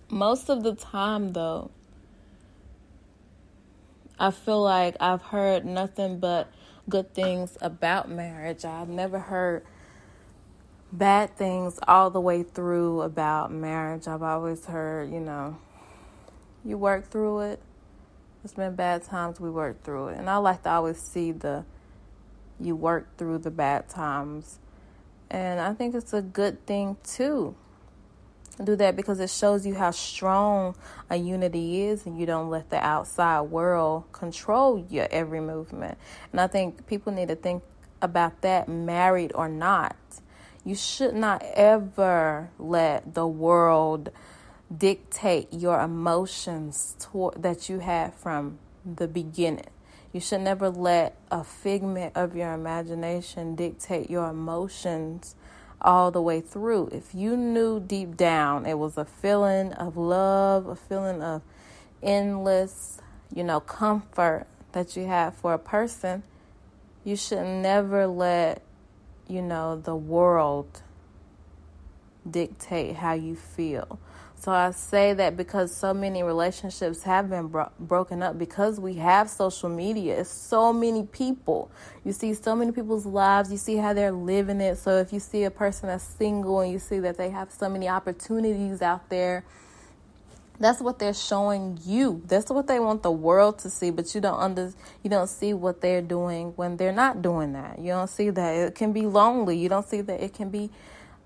Most 0.10 0.50
of 0.50 0.64
the 0.64 0.74
time, 0.74 1.34
though, 1.34 1.70
I 4.18 4.32
feel 4.32 4.62
like 4.62 4.96
I've 5.02 5.22
heard 5.22 5.66
nothing 5.66 6.20
but 6.20 6.48
good 6.88 7.14
things 7.14 7.58
about 7.60 8.10
marriage. 8.10 8.64
I've 8.64 8.88
never 8.88 9.20
heard 9.20 9.66
bad 10.92 11.36
things 11.36 11.80
all 11.88 12.10
the 12.10 12.22
way 12.22 12.44
through 12.44 13.02
about 13.02 13.52
marriage. 13.52 14.08
I've 14.08 14.24
always 14.24 14.66
heard, 14.66 15.12
you 15.12 15.20
know, 15.20 15.58
you 16.64 16.78
work 16.78 17.10
through 17.10 17.42
it. 17.42 17.62
It's 18.44 18.54
been 18.54 18.76
bad 18.76 19.04
times, 19.04 19.40
we 19.40 19.50
work 19.50 19.84
through 19.84 20.10
it. 20.10 20.18
And 20.18 20.30
I 20.30 20.38
like 20.38 20.64
to 20.64 20.70
always 20.70 20.98
see 20.98 21.32
the 21.32 21.66
you 22.60 22.76
work 22.76 23.18
through 23.18 23.40
the 23.40 23.52
bad 23.52 23.90
times. 23.90 24.60
And 25.30 25.60
I 25.60 25.74
think 25.74 25.94
it's 25.94 26.14
a 26.14 26.22
good 26.22 26.66
thing 26.66 26.98
too 27.04 27.56
do 28.64 28.76
that 28.76 28.96
because 28.96 29.20
it 29.20 29.30
shows 29.30 29.66
you 29.66 29.76
how 29.76 29.92
strong 29.92 30.76
a 31.10 31.16
unity 31.16 31.84
is 31.84 32.06
and 32.06 32.20
you 32.20 32.26
don't 32.26 32.50
let 32.50 32.70
the 32.70 32.84
outside 32.84 33.42
world 33.42 34.04
control 34.12 34.86
your 34.90 35.08
every 35.12 35.40
movement. 35.40 35.98
And 36.32 36.42
I 36.42 36.48
think 36.48 36.88
people 36.88 37.14
need 37.14 37.28
to 37.28 37.36
think 37.36 37.64
about 38.02 38.42
that, 38.42 38.68
married 38.68 39.32
or 39.36 39.48
not. 39.48 39.96
You 40.68 40.76
should 40.76 41.16
not 41.16 41.44
ever 41.54 42.50
let 42.60 43.14
the 43.14 43.26
world 43.26 44.10
dictate 44.76 45.54
your 45.54 45.80
emotions 45.80 46.98
toward, 47.00 47.42
that 47.42 47.70
you 47.70 47.80
had 47.80 48.14
from 48.14 48.60
the 48.86 49.08
beginning. 49.08 49.70
You 50.12 50.20
should 50.20 50.42
never 50.42 50.70
let 50.70 51.16
a 51.32 51.46
figment 51.46 52.18
of 52.18 52.36
your 52.36 52.52
imagination 52.52 53.56
dictate 53.56 54.10
your 54.10 54.30
emotions 54.30 55.38
all 55.80 56.12
the 56.12 56.22
way 56.22 56.42
through. 56.42 56.90
If 56.92 57.16
you 57.16 57.38
knew 57.38 57.80
deep 57.80 58.18
down 58.18 58.66
it 58.66 58.78
was 58.78 58.98
a 58.98 59.06
feeling 59.06 59.72
of 59.72 59.96
love, 59.96 60.68
a 60.68 60.76
feeling 60.76 61.22
of 61.22 61.44
endless, 62.04 63.00
you 63.34 63.46
know, 63.46 63.62
comfort 63.62 64.48
that 64.74 64.98
you 64.98 65.06
had 65.06 65.34
for 65.34 65.54
a 65.54 65.60
person, 65.60 66.24
you 67.06 67.16
should 67.16 67.46
never 67.46 68.06
let, 68.06 68.62
you 69.28 69.42
know, 69.42 69.76
the 69.76 69.96
world 69.96 70.82
dictate 72.30 72.96
how 72.98 73.14
you 73.14 73.36
feel. 73.36 74.00
So 74.40 74.52
I 74.52 74.70
say 74.70 75.14
that 75.14 75.36
because 75.36 75.76
so 75.76 75.96
many 75.96 76.22
relationships 76.22 77.04
have 77.04 77.30
been 77.30 77.48
bro- 77.48 77.72
broken 77.80 78.22
up 78.22 78.38
because 78.38 78.80
we 78.80 78.94
have 78.96 79.30
social 79.32 79.68
media. 79.68 80.20
It's 80.20 80.30
so 80.30 80.72
many 80.72 81.04
people. 81.04 81.72
You 82.06 82.14
see 82.14 82.36
so 82.36 82.56
many 82.56 82.72
people's 82.72 83.08
lives. 83.08 83.52
You 83.52 83.58
see 83.58 83.78
how 83.78 83.94
they're 83.94 84.12
living 84.12 84.62
it. 84.62 84.78
So 84.78 84.98
if 85.00 85.12
you 85.12 85.20
see 85.20 85.46
a 85.46 85.52
person 85.52 85.88
that's 85.88 86.04
single 86.04 86.60
and 86.60 86.72
you 86.72 86.78
see 86.78 87.00
that 87.00 87.18
they 87.18 87.32
have 87.32 87.52
so 87.52 87.68
many 87.68 87.90
opportunities 87.90 88.84
out 88.84 89.10
there, 89.10 89.44
that's 90.60 90.82
what 90.82 91.00
they're 91.00 91.14
showing 91.14 91.80
you. 91.84 92.22
That's 92.26 92.50
what 92.50 92.68
they 92.68 92.80
want 92.80 93.04
the 93.04 93.12
world 93.12 93.60
to 93.60 93.70
see, 93.70 93.92
but 93.92 94.14
you 94.16 94.22
don't 94.22 94.40
under 94.40 94.74
you 95.04 95.10
don't 95.10 95.30
see 95.30 95.54
what 95.54 95.82
they're 95.82 96.02
doing 96.02 96.54
when 96.56 96.78
they're 96.78 96.92
not 96.92 97.22
doing 97.22 97.54
that. 97.54 97.80
You 97.80 97.88
don't 97.88 98.10
see 98.10 98.30
that 98.32 98.56
it 98.56 98.76
can 98.76 98.92
be 98.94 99.06
lonely. 99.06 99.58
You 99.58 99.70
don't 99.70 99.88
see 99.88 100.02
that 100.02 100.24
it 100.24 100.34
can 100.34 100.50
be 100.50 100.72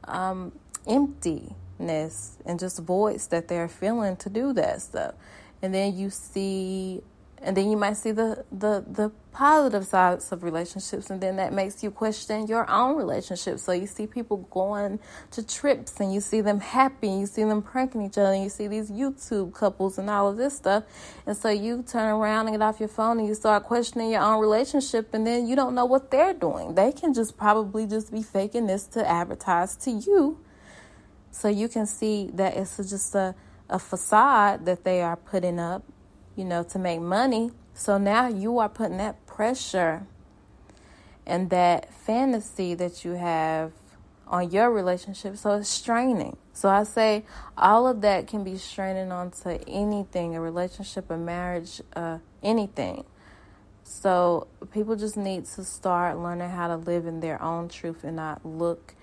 um, 0.05 0.51
emptiness 0.85 2.37
and 2.45 2.59
just 2.59 2.79
voids 2.79 3.27
that 3.27 3.47
they're 3.47 3.69
feeling 3.69 4.17
to 4.17 4.29
do 4.29 4.53
that 4.53 4.81
stuff. 4.81 5.15
And 5.61 5.73
then 5.73 5.95
you 5.95 6.09
see 6.09 7.01
and 7.43 7.57
then 7.57 7.71
you 7.71 7.77
might 7.77 7.97
see 7.97 8.11
the, 8.11 8.45
the, 8.51 8.85
the 8.87 9.11
positive 9.31 9.85
sides 9.85 10.31
of 10.31 10.43
relationships 10.43 11.09
and 11.09 11.21
then 11.21 11.37
that 11.37 11.53
makes 11.53 11.83
you 11.83 11.89
question 11.89 12.45
your 12.47 12.69
own 12.69 12.95
relationship. 12.95 13.57
So 13.57 13.71
you 13.71 13.87
see 13.87 14.05
people 14.05 14.37
going 14.51 14.99
to 15.31 15.45
trips 15.45 15.99
and 15.99 16.13
you 16.13 16.21
see 16.21 16.41
them 16.41 16.59
happy 16.59 17.09
and 17.09 17.21
you 17.21 17.25
see 17.25 17.43
them 17.43 17.61
pranking 17.61 18.03
each 18.03 18.17
other 18.17 18.33
and 18.33 18.43
you 18.43 18.49
see 18.49 18.67
these 18.67 18.91
youtube 18.91 19.53
couples 19.53 19.97
and 19.97 20.09
all 20.09 20.29
of 20.29 20.37
this 20.37 20.55
stuff. 20.55 20.83
And 21.25 21.35
so 21.35 21.49
you 21.49 21.83
turn 21.83 22.09
around 22.09 22.47
and 22.47 22.53
get 22.53 22.61
off 22.61 22.79
your 22.79 22.89
phone 22.89 23.17
and 23.17 23.27
you 23.27 23.33
start 23.33 23.63
questioning 23.63 24.11
your 24.11 24.21
own 24.21 24.39
relationship 24.39 25.13
and 25.13 25.25
then 25.25 25.47
you 25.47 25.55
don't 25.55 25.73
know 25.73 25.85
what 25.85 26.11
they're 26.11 26.35
doing. 26.35 26.75
They 26.75 26.91
can 26.91 27.13
just 27.13 27.37
probably 27.37 27.87
just 27.87 28.11
be 28.11 28.21
faking 28.21 28.67
this 28.67 28.85
to 28.87 29.09
advertise 29.09 29.75
to 29.77 29.91
you. 29.91 30.39
So 31.31 31.47
you 31.47 31.69
can 31.69 31.85
see 31.87 32.29
that 32.33 32.55
it's 32.55 32.77
just 32.77 33.15
a, 33.15 33.33
a 33.69 33.79
facade 33.79 34.65
that 34.65 34.83
they 34.83 35.01
are 35.01 35.15
putting 35.15 35.59
up, 35.59 35.83
you 36.35 36.45
know, 36.45 36.63
to 36.63 36.79
make 36.79 37.01
money. 37.01 37.51
So 37.73 37.97
now 37.97 38.27
you 38.27 38.59
are 38.59 38.69
putting 38.69 38.97
that 38.97 39.25
pressure 39.25 40.05
and 41.25 41.49
that 41.49 41.93
fantasy 41.93 42.73
that 42.73 43.05
you 43.05 43.11
have 43.11 43.71
on 44.27 44.49
your 44.49 44.71
relationship. 44.71 45.37
So 45.37 45.57
it's 45.57 45.69
straining. 45.69 46.37
So 46.53 46.69
I 46.69 46.83
say 46.83 47.25
all 47.57 47.87
of 47.87 48.01
that 48.01 48.27
can 48.27 48.43
be 48.43 48.57
straining 48.57 49.11
onto 49.11 49.59
anything 49.67 50.35
a 50.35 50.41
relationship, 50.41 51.11
a 51.11 51.17
marriage, 51.17 51.81
uh, 51.95 52.19
anything. 52.41 53.03
So 53.83 54.47
people 54.71 54.95
just 54.95 55.17
need 55.17 55.45
to 55.45 55.65
start 55.65 56.17
learning 56.17 56.49
how 56.49 56.67
to 56.67 56.77
live 56.77 57.05
in 57.05 57.19
their 57.19 57.41
own 57.41 57.67
truth 57.67 58.03
and 58.03 58.15
not 58.15 58.45
look 58.45 58.95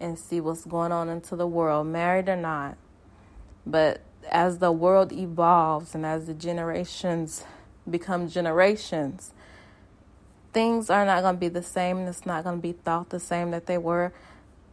and 0.00 0.18
see 0.18 0.40
what's 0.40 0.64
going 0.64 0.92
on 0.92 1.08
into 1.08 1.36
the 1.36 1.46
world, 1.46 1.86
married 1.86 2.28
or 2.28 2.36
not. 2.36 2.76
But 3.64 4.00
as 4.30 4.58
the 4.58 4.72
world 4.72 5.12
evolves 5.12 5.94
and 5.94 6.04
as 6.04 6.26
the 6.26 6.34
generations 6.34 7.44
become 7.88 8.28
generations, 8.28 9.32
things 10.52 10.90
are 10.90 11.04
not 11.04 11.22
going 11.22 11.34
to 11.34 11.40
be 11.40 11.48
the 11.48 11.62
same 11.62 11.98
and 11.98 12.08
it's 12.08 12.26
not 12.26 12.44
going 12.44 12.56
to 12.56 12.62
be 12.62 12.72
thought 12.72 13.10
the 13.10 13.20
same 13.20 13.50
that 13.50 13.66
they 13.66 13.78
were 13.78 14.12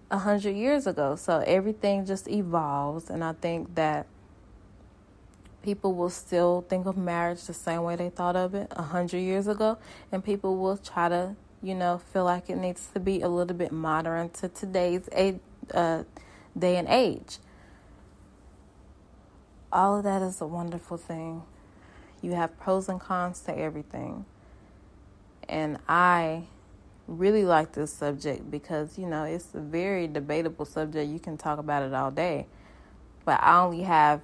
a 0.09 0.19
hundred 0.19 0.55
years 0.55 0.87
ago. 0.87 1.15
So 1.15 1.43
everything 1.45 2.05
just 2.05 2.27
evolves, 2.27 3.09
and 3.09 3.23
I 3.23 3.33
think 3.33 3.75
that 3.75 4.07
people 5.63 5.93
will 5.93 6.09
still 6.09 6.65
think 6.67 6.85
of 6.85 6.97
marriage 6.97 7.43
the 7.45 7.53
same 7.53 7.83
way 7.83 7.95
they 7.95 8.09
thought 8.09 8.35
of 8.35 8.55
it 8.55 8.67
a 8.71 8.81
hundred 8.81 9.19
years 9.19 9.47
ago, 9.47 9.77
and 10.11 10.23
people 10.23 10.57
will 10.57 10.77
try 10.77 11.09
to 11.09 11.35
you 11.61 11.75
know, 11.75 11.99
feel 12.11 12.23
like 12.23 12.49
it 12.49 12.57
needs 12.57 12.87
to 12.93 12.99
be 12.99 13.21
a 13.21 13.29
little 13.29 13.55
bit 13.55 13.71
modern 13.71 14.29
to 14.29 14.49
today's 14.49 15.07
age, 15.11 15.39
uh, 15.73 16.03
day 16.57 16.77
and 16.77 16.87
age. 16.87 17.37
All 19.73 19.97
of 19.97 20.03
that 20.03 20.21
is 20.21 20.41
a 20.41 20.45
wonderful 20.45 20.97
thing. 20.97 21.43
You 22.21 22.34
have 22.34 22.60
pros 22.60 22.89
and 22.89 22.99
cons 22.99 23.39
to 23.41 23.57
everything. 23.57 24.25
And 25.47 25.79
I 25.88 26.43
really 27.07 27.45
like 27.45 27.71
this 27.73 27.93
subject 27.93 28.51
because, 28.51 28.97
you 28.97 29.07
know, 29.07 29.23
it's 29.23 29.53
a 29.53 29.60
very 29.60 30.07
debatable 30.07 30.65
subject. 30.65 31.10
You 31.10 31.19
can 31.19 31.38
talk 31.38 31.57
about 31.57 31.84
it 31.84 31.93
all 31.93 32.12
day. 32.12 32.47
But 33.23 33.41
I 33.41 33.60
only 33.60 33.84
have 33.84 34.21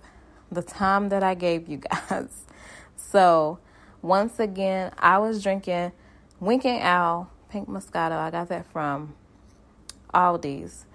the 0.52 0.62
time 0.62 1.10
that 1.10 1.24
I 1.24 1.34
gave 1.34 1.68
you 1.68 1.78
guys. 2.10 2.46
So, 2.96 3.60
once 4.02 4.40
again, 4.40 4.92
I 5.00 5.18
was 5.18 5.42
drinking 5.42 5.92
Winking 6.40 6.82
Owl 6.82 7.30
Pink 7.50 7.68
Moscato. 7.68 8.18
I 8.18 8.32
got 8.32 8.50
that 8.50 8.66
from 8.72 9.16
Aldi's. 10.14 10.86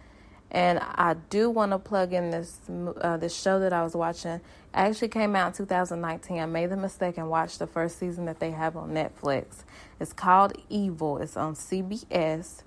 And 0.53 0.81
I 0.81 1.15
do 1.31 1.49
want 1.49 1.73
to 1.73 1.79
plug 1.79 2.13
in 2.13 2.31
this 2.31 2.61
uh, 3.01 3.17
this 3.17 3.35
show 3.35 3.59
that 3.61 3.73
I 3.73 3.83
was 3.83 3.97
watching. 3.97 4.33
It 4.33 4.41
actually 4.75 5.09
came 5.09 5.35
out 5.35 5.47
in 5.49 5.53
2019. 5.55 6.39
I 6.39 6.45
made 6.45 6.69
the 6.69 6.77
mistake 6.77 7.17
and 7.17 7.31
watched 7.31 7.59
the 7.59 7.67
first 7.67 7.99
season 7.99 8.27
that 8.27 8.39
they 8.39 8.51
have 8.51 8.77
on 8.77 8.91
Netflix. 8.91 9.65
It's 9.99 10.13
called 10.13 10.53
Evil. 10.69 11.17
It's 11.19 11.39
on 11.39 11.55
CBS. 11.55 12.63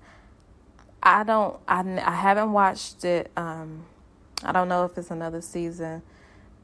I 1.00 1.22
don't. 1.22 1.60
I, 1.68 1.82
I 2.04 2.10
haven't 2.16 2.52
watched 2.52 3.04
it. 3.04 3.30
Um, 3.36 3.86
I 4.42 4.50
don't 4.50 4.68
know 4.68 4.84
if 4.84 4.98
it's 4.98 5.12
another 5.12 5.40
season 5.40 6.02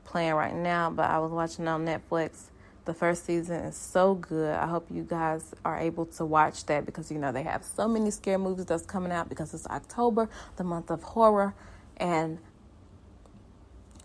playing 0.04 0.34
right 0.34 0.54
now, 0.54 0.90
but 0.90 1.08
I 1.08 1.20
was 1.20 1.30
watching 1.30 1.68
on 1.68 1.86
Netflix 1.86 2.46
the 2.84 2.94
first 2.94 3.24
season 3.24 3.60
is 3.64 3.76
so 3.76 4.14
good. 4.14 4.54
I 4.54 4.66
hope 4.66 4.86
you 4.90 5.02
guys 5.02 5.54
are 5.64 5.78
able 5.78 6.06
to 6.06 6.24
watch 6.24 6.66
that 6.66 6.84
because 6.84 7.10
you 7.10 7.18
know 7.18 7.32
they 7.32 7.42
have 7.42 7.64
so 7.64 7.86
many 7.86 8.10
scare 8.10 8.38
movies 8.38 8.66
that's 8.66 8.84
coming 8.84 9.12
out 9.12 9.28
because 9.28 9.54
it's 9.54 9.66
October, 9.66 10.28
the 10.56 10.64
month 10.64 10.90
of 10.90 11.02
horror, 11.02 11.54
and 11.96 12.38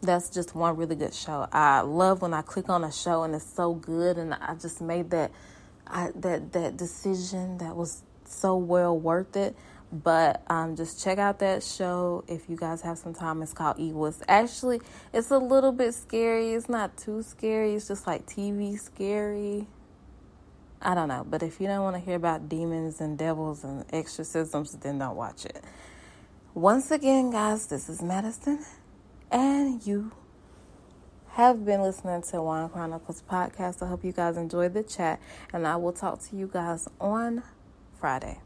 that's 0.01 0.29
just 0.29 0.53
one 0.55 0.77
really 0.77 0.95
good 0.95 1.13
show. 1.13 1.47
I 1.51 1.81
love 1.81 2.21
when 2.21 2.33
I 2.33 2.41
click 2.43 2.69
on 2.69 2.83
a 2.83 2.91
show 2.91 3.23
and 3.23 3.33
it's 3.33 3.45
so 3.51 3.73
good, 3.73 4.17
and 4.17 4.33
I 4.33 4.55
just 4.55 4.81
made 4.81 5.09
that 5.09 5.31
I, 5.87 6.11
that 6.15 6.53
that 6.53 6.77
decision 6.77 7.57
that 7.57 7.75
was 7.75 8.03
so 8.25 8.57
well 8.57 8.97
worth 8.97 9.35
it. 9.35 9.55
But 9.91 10.43
um, 10.49 10.75
just 10.75 11.01
check 11.01 11.17
out 11.17 11.39
that 11.39 11.63
show 11.63 12.25
if 12.27 12.49
you 12.49 12.57
guys 12.57 12.81
have 12.81 12.97
some 12.97 13.13
time. 13.13 13.41
It's 13.41 13.53
called. 13.53 13.77
It's 13.79 14.21
actually 14.27 14.81
it's 15.13 15.31
a 15.31 15.37
little 15.37 15.71
bit 15.71 15.93
scary. 15.93 16.53
It's 16.53 16.67
not 16.67 16.97
too 16.97 17.23
scary. 17.23 17.73
It's 17.73 17.87
just 17.87 18.05
like 18.05 18.25
TV 18.25 18.77
scary. 18.77 19.67
I 20.81 20.93
don't 20.93 21.07
know. 21.07 21.25
But 21.27 21.41
if 21.41 21.61
you 21.61 21.67
don't 21.67 21.83
want 21.83 21.95
to 21.95 22.01
hear 22.01 22.15
about 22.15 22.49
demons 22.49 22.99
and 22.99 23.17
devils 23.17 23.63
and 23.63 23.85
exorcisms, 23.91 24.73
then 24.73 24.99
don't 24.99 25.15
watch 25.15 25.45
it. 25.45 25.63
Once 26.53 26.91
again, 26.91 27.31
guys, 27.31 27.67
this 27.67 27.87
is 27.87 28.01
Madison, 28.01 28.65
and 29.31 29.85
you 29.85 30.11
have 31.29 31.63
been 31.63 31.81
listening 31.81 32.23
to 32.23 32.41
Wine 32.41 32.67
Chronicles 32.69 33.23
podcast. 33.29 33.83
I 33.83 33.87
hope 33.87 34.03
you 34.03 34.11
guys 34.11 34.37
enjoyed 34.37 34.73
the 34.73 34.81
chat, 34.81 35.21
and 35.53 35.67
I 35.67 35.75
will 35.75 35.93
talk 35.93 36.19
to 36.23 36.35
you 36.35 36.47
guys 36.47 36.87
on 36.99 37.43
Friday. 37.99 38.39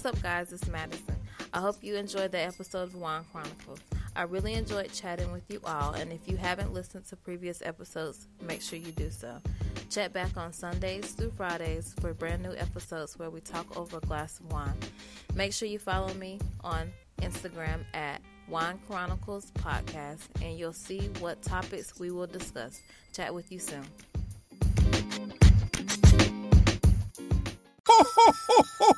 What's 0.00 0.16
up, 0.16 0.22
guys? 0.22 0.52
It's 0.52 0.68
Madison. 0.68 1.16
I 1.52 1.58
hope 1.58 1.82
you 1.82 1.96
enjoyed 1.96 2.30
the 2.30 2.38
episode 2.38 2.84
of 2.84 2.94
Wine 2.94 3.24
Chronicles. 3.32 3.80
I 4.14 4.22
really 4.22 4.54
enjoyed 4.54 4.92
chatting 4.92 5.32
with 5.32 5.42
you 5.48 5.60
all, 5.64 5.94
and 5.94 6.12
if 6.12 6.28
you 6.28 6.36
haven't 6.36 6.72
listened 6.72 7.06
to 7.06 7.16
previous 7.16 7.62
episodes, 7.62 8.28
make 8.40 8.62
sure 8.62 8.78
you 8.78 8.92
do 8.92 9.10
so. 9.10 9.40
Check 9.90 10.12
back 10.12 10.36
on 10.36 10.52
Sundays 10.52 11.10
through 11.14 11.32
Fridays 11.32 11.96
for 12.00 12.14
brand 12.14 12.44
new 12.44 12.54
episodes 12.54 13.18
where 13.18 13.28
we 13.28 13.40
talk 13.40 13.76
over 13.76 13.96
a 13.96 14.00
glass 14.02 14.38
of 14.38 14.52
wine. 14.52 14.78
Make 15.34 15.52
sure 15.52 15.66
you 15.66 15.80
follow 15.80 16.14
me 16.14 16.38
on 16.60 16.92
Instagram 17.20 17.80
at 17.92 18.20
Wine 18.46 18.78
Chronicles 18.86 19.50
podcast, 19.58 20.28
and 20.40 20.56
you'll 20.56 20.72
see 20.72 21.10
what 21.18 21.42
topics 21.42 21.98
we 21.98 22.12
will 22.12 22.28
discuss. 22.28 22.80
Chat 23.12 23.34
with 23.34 23.50
you 23.50 23.58
soon. 23.58 23.82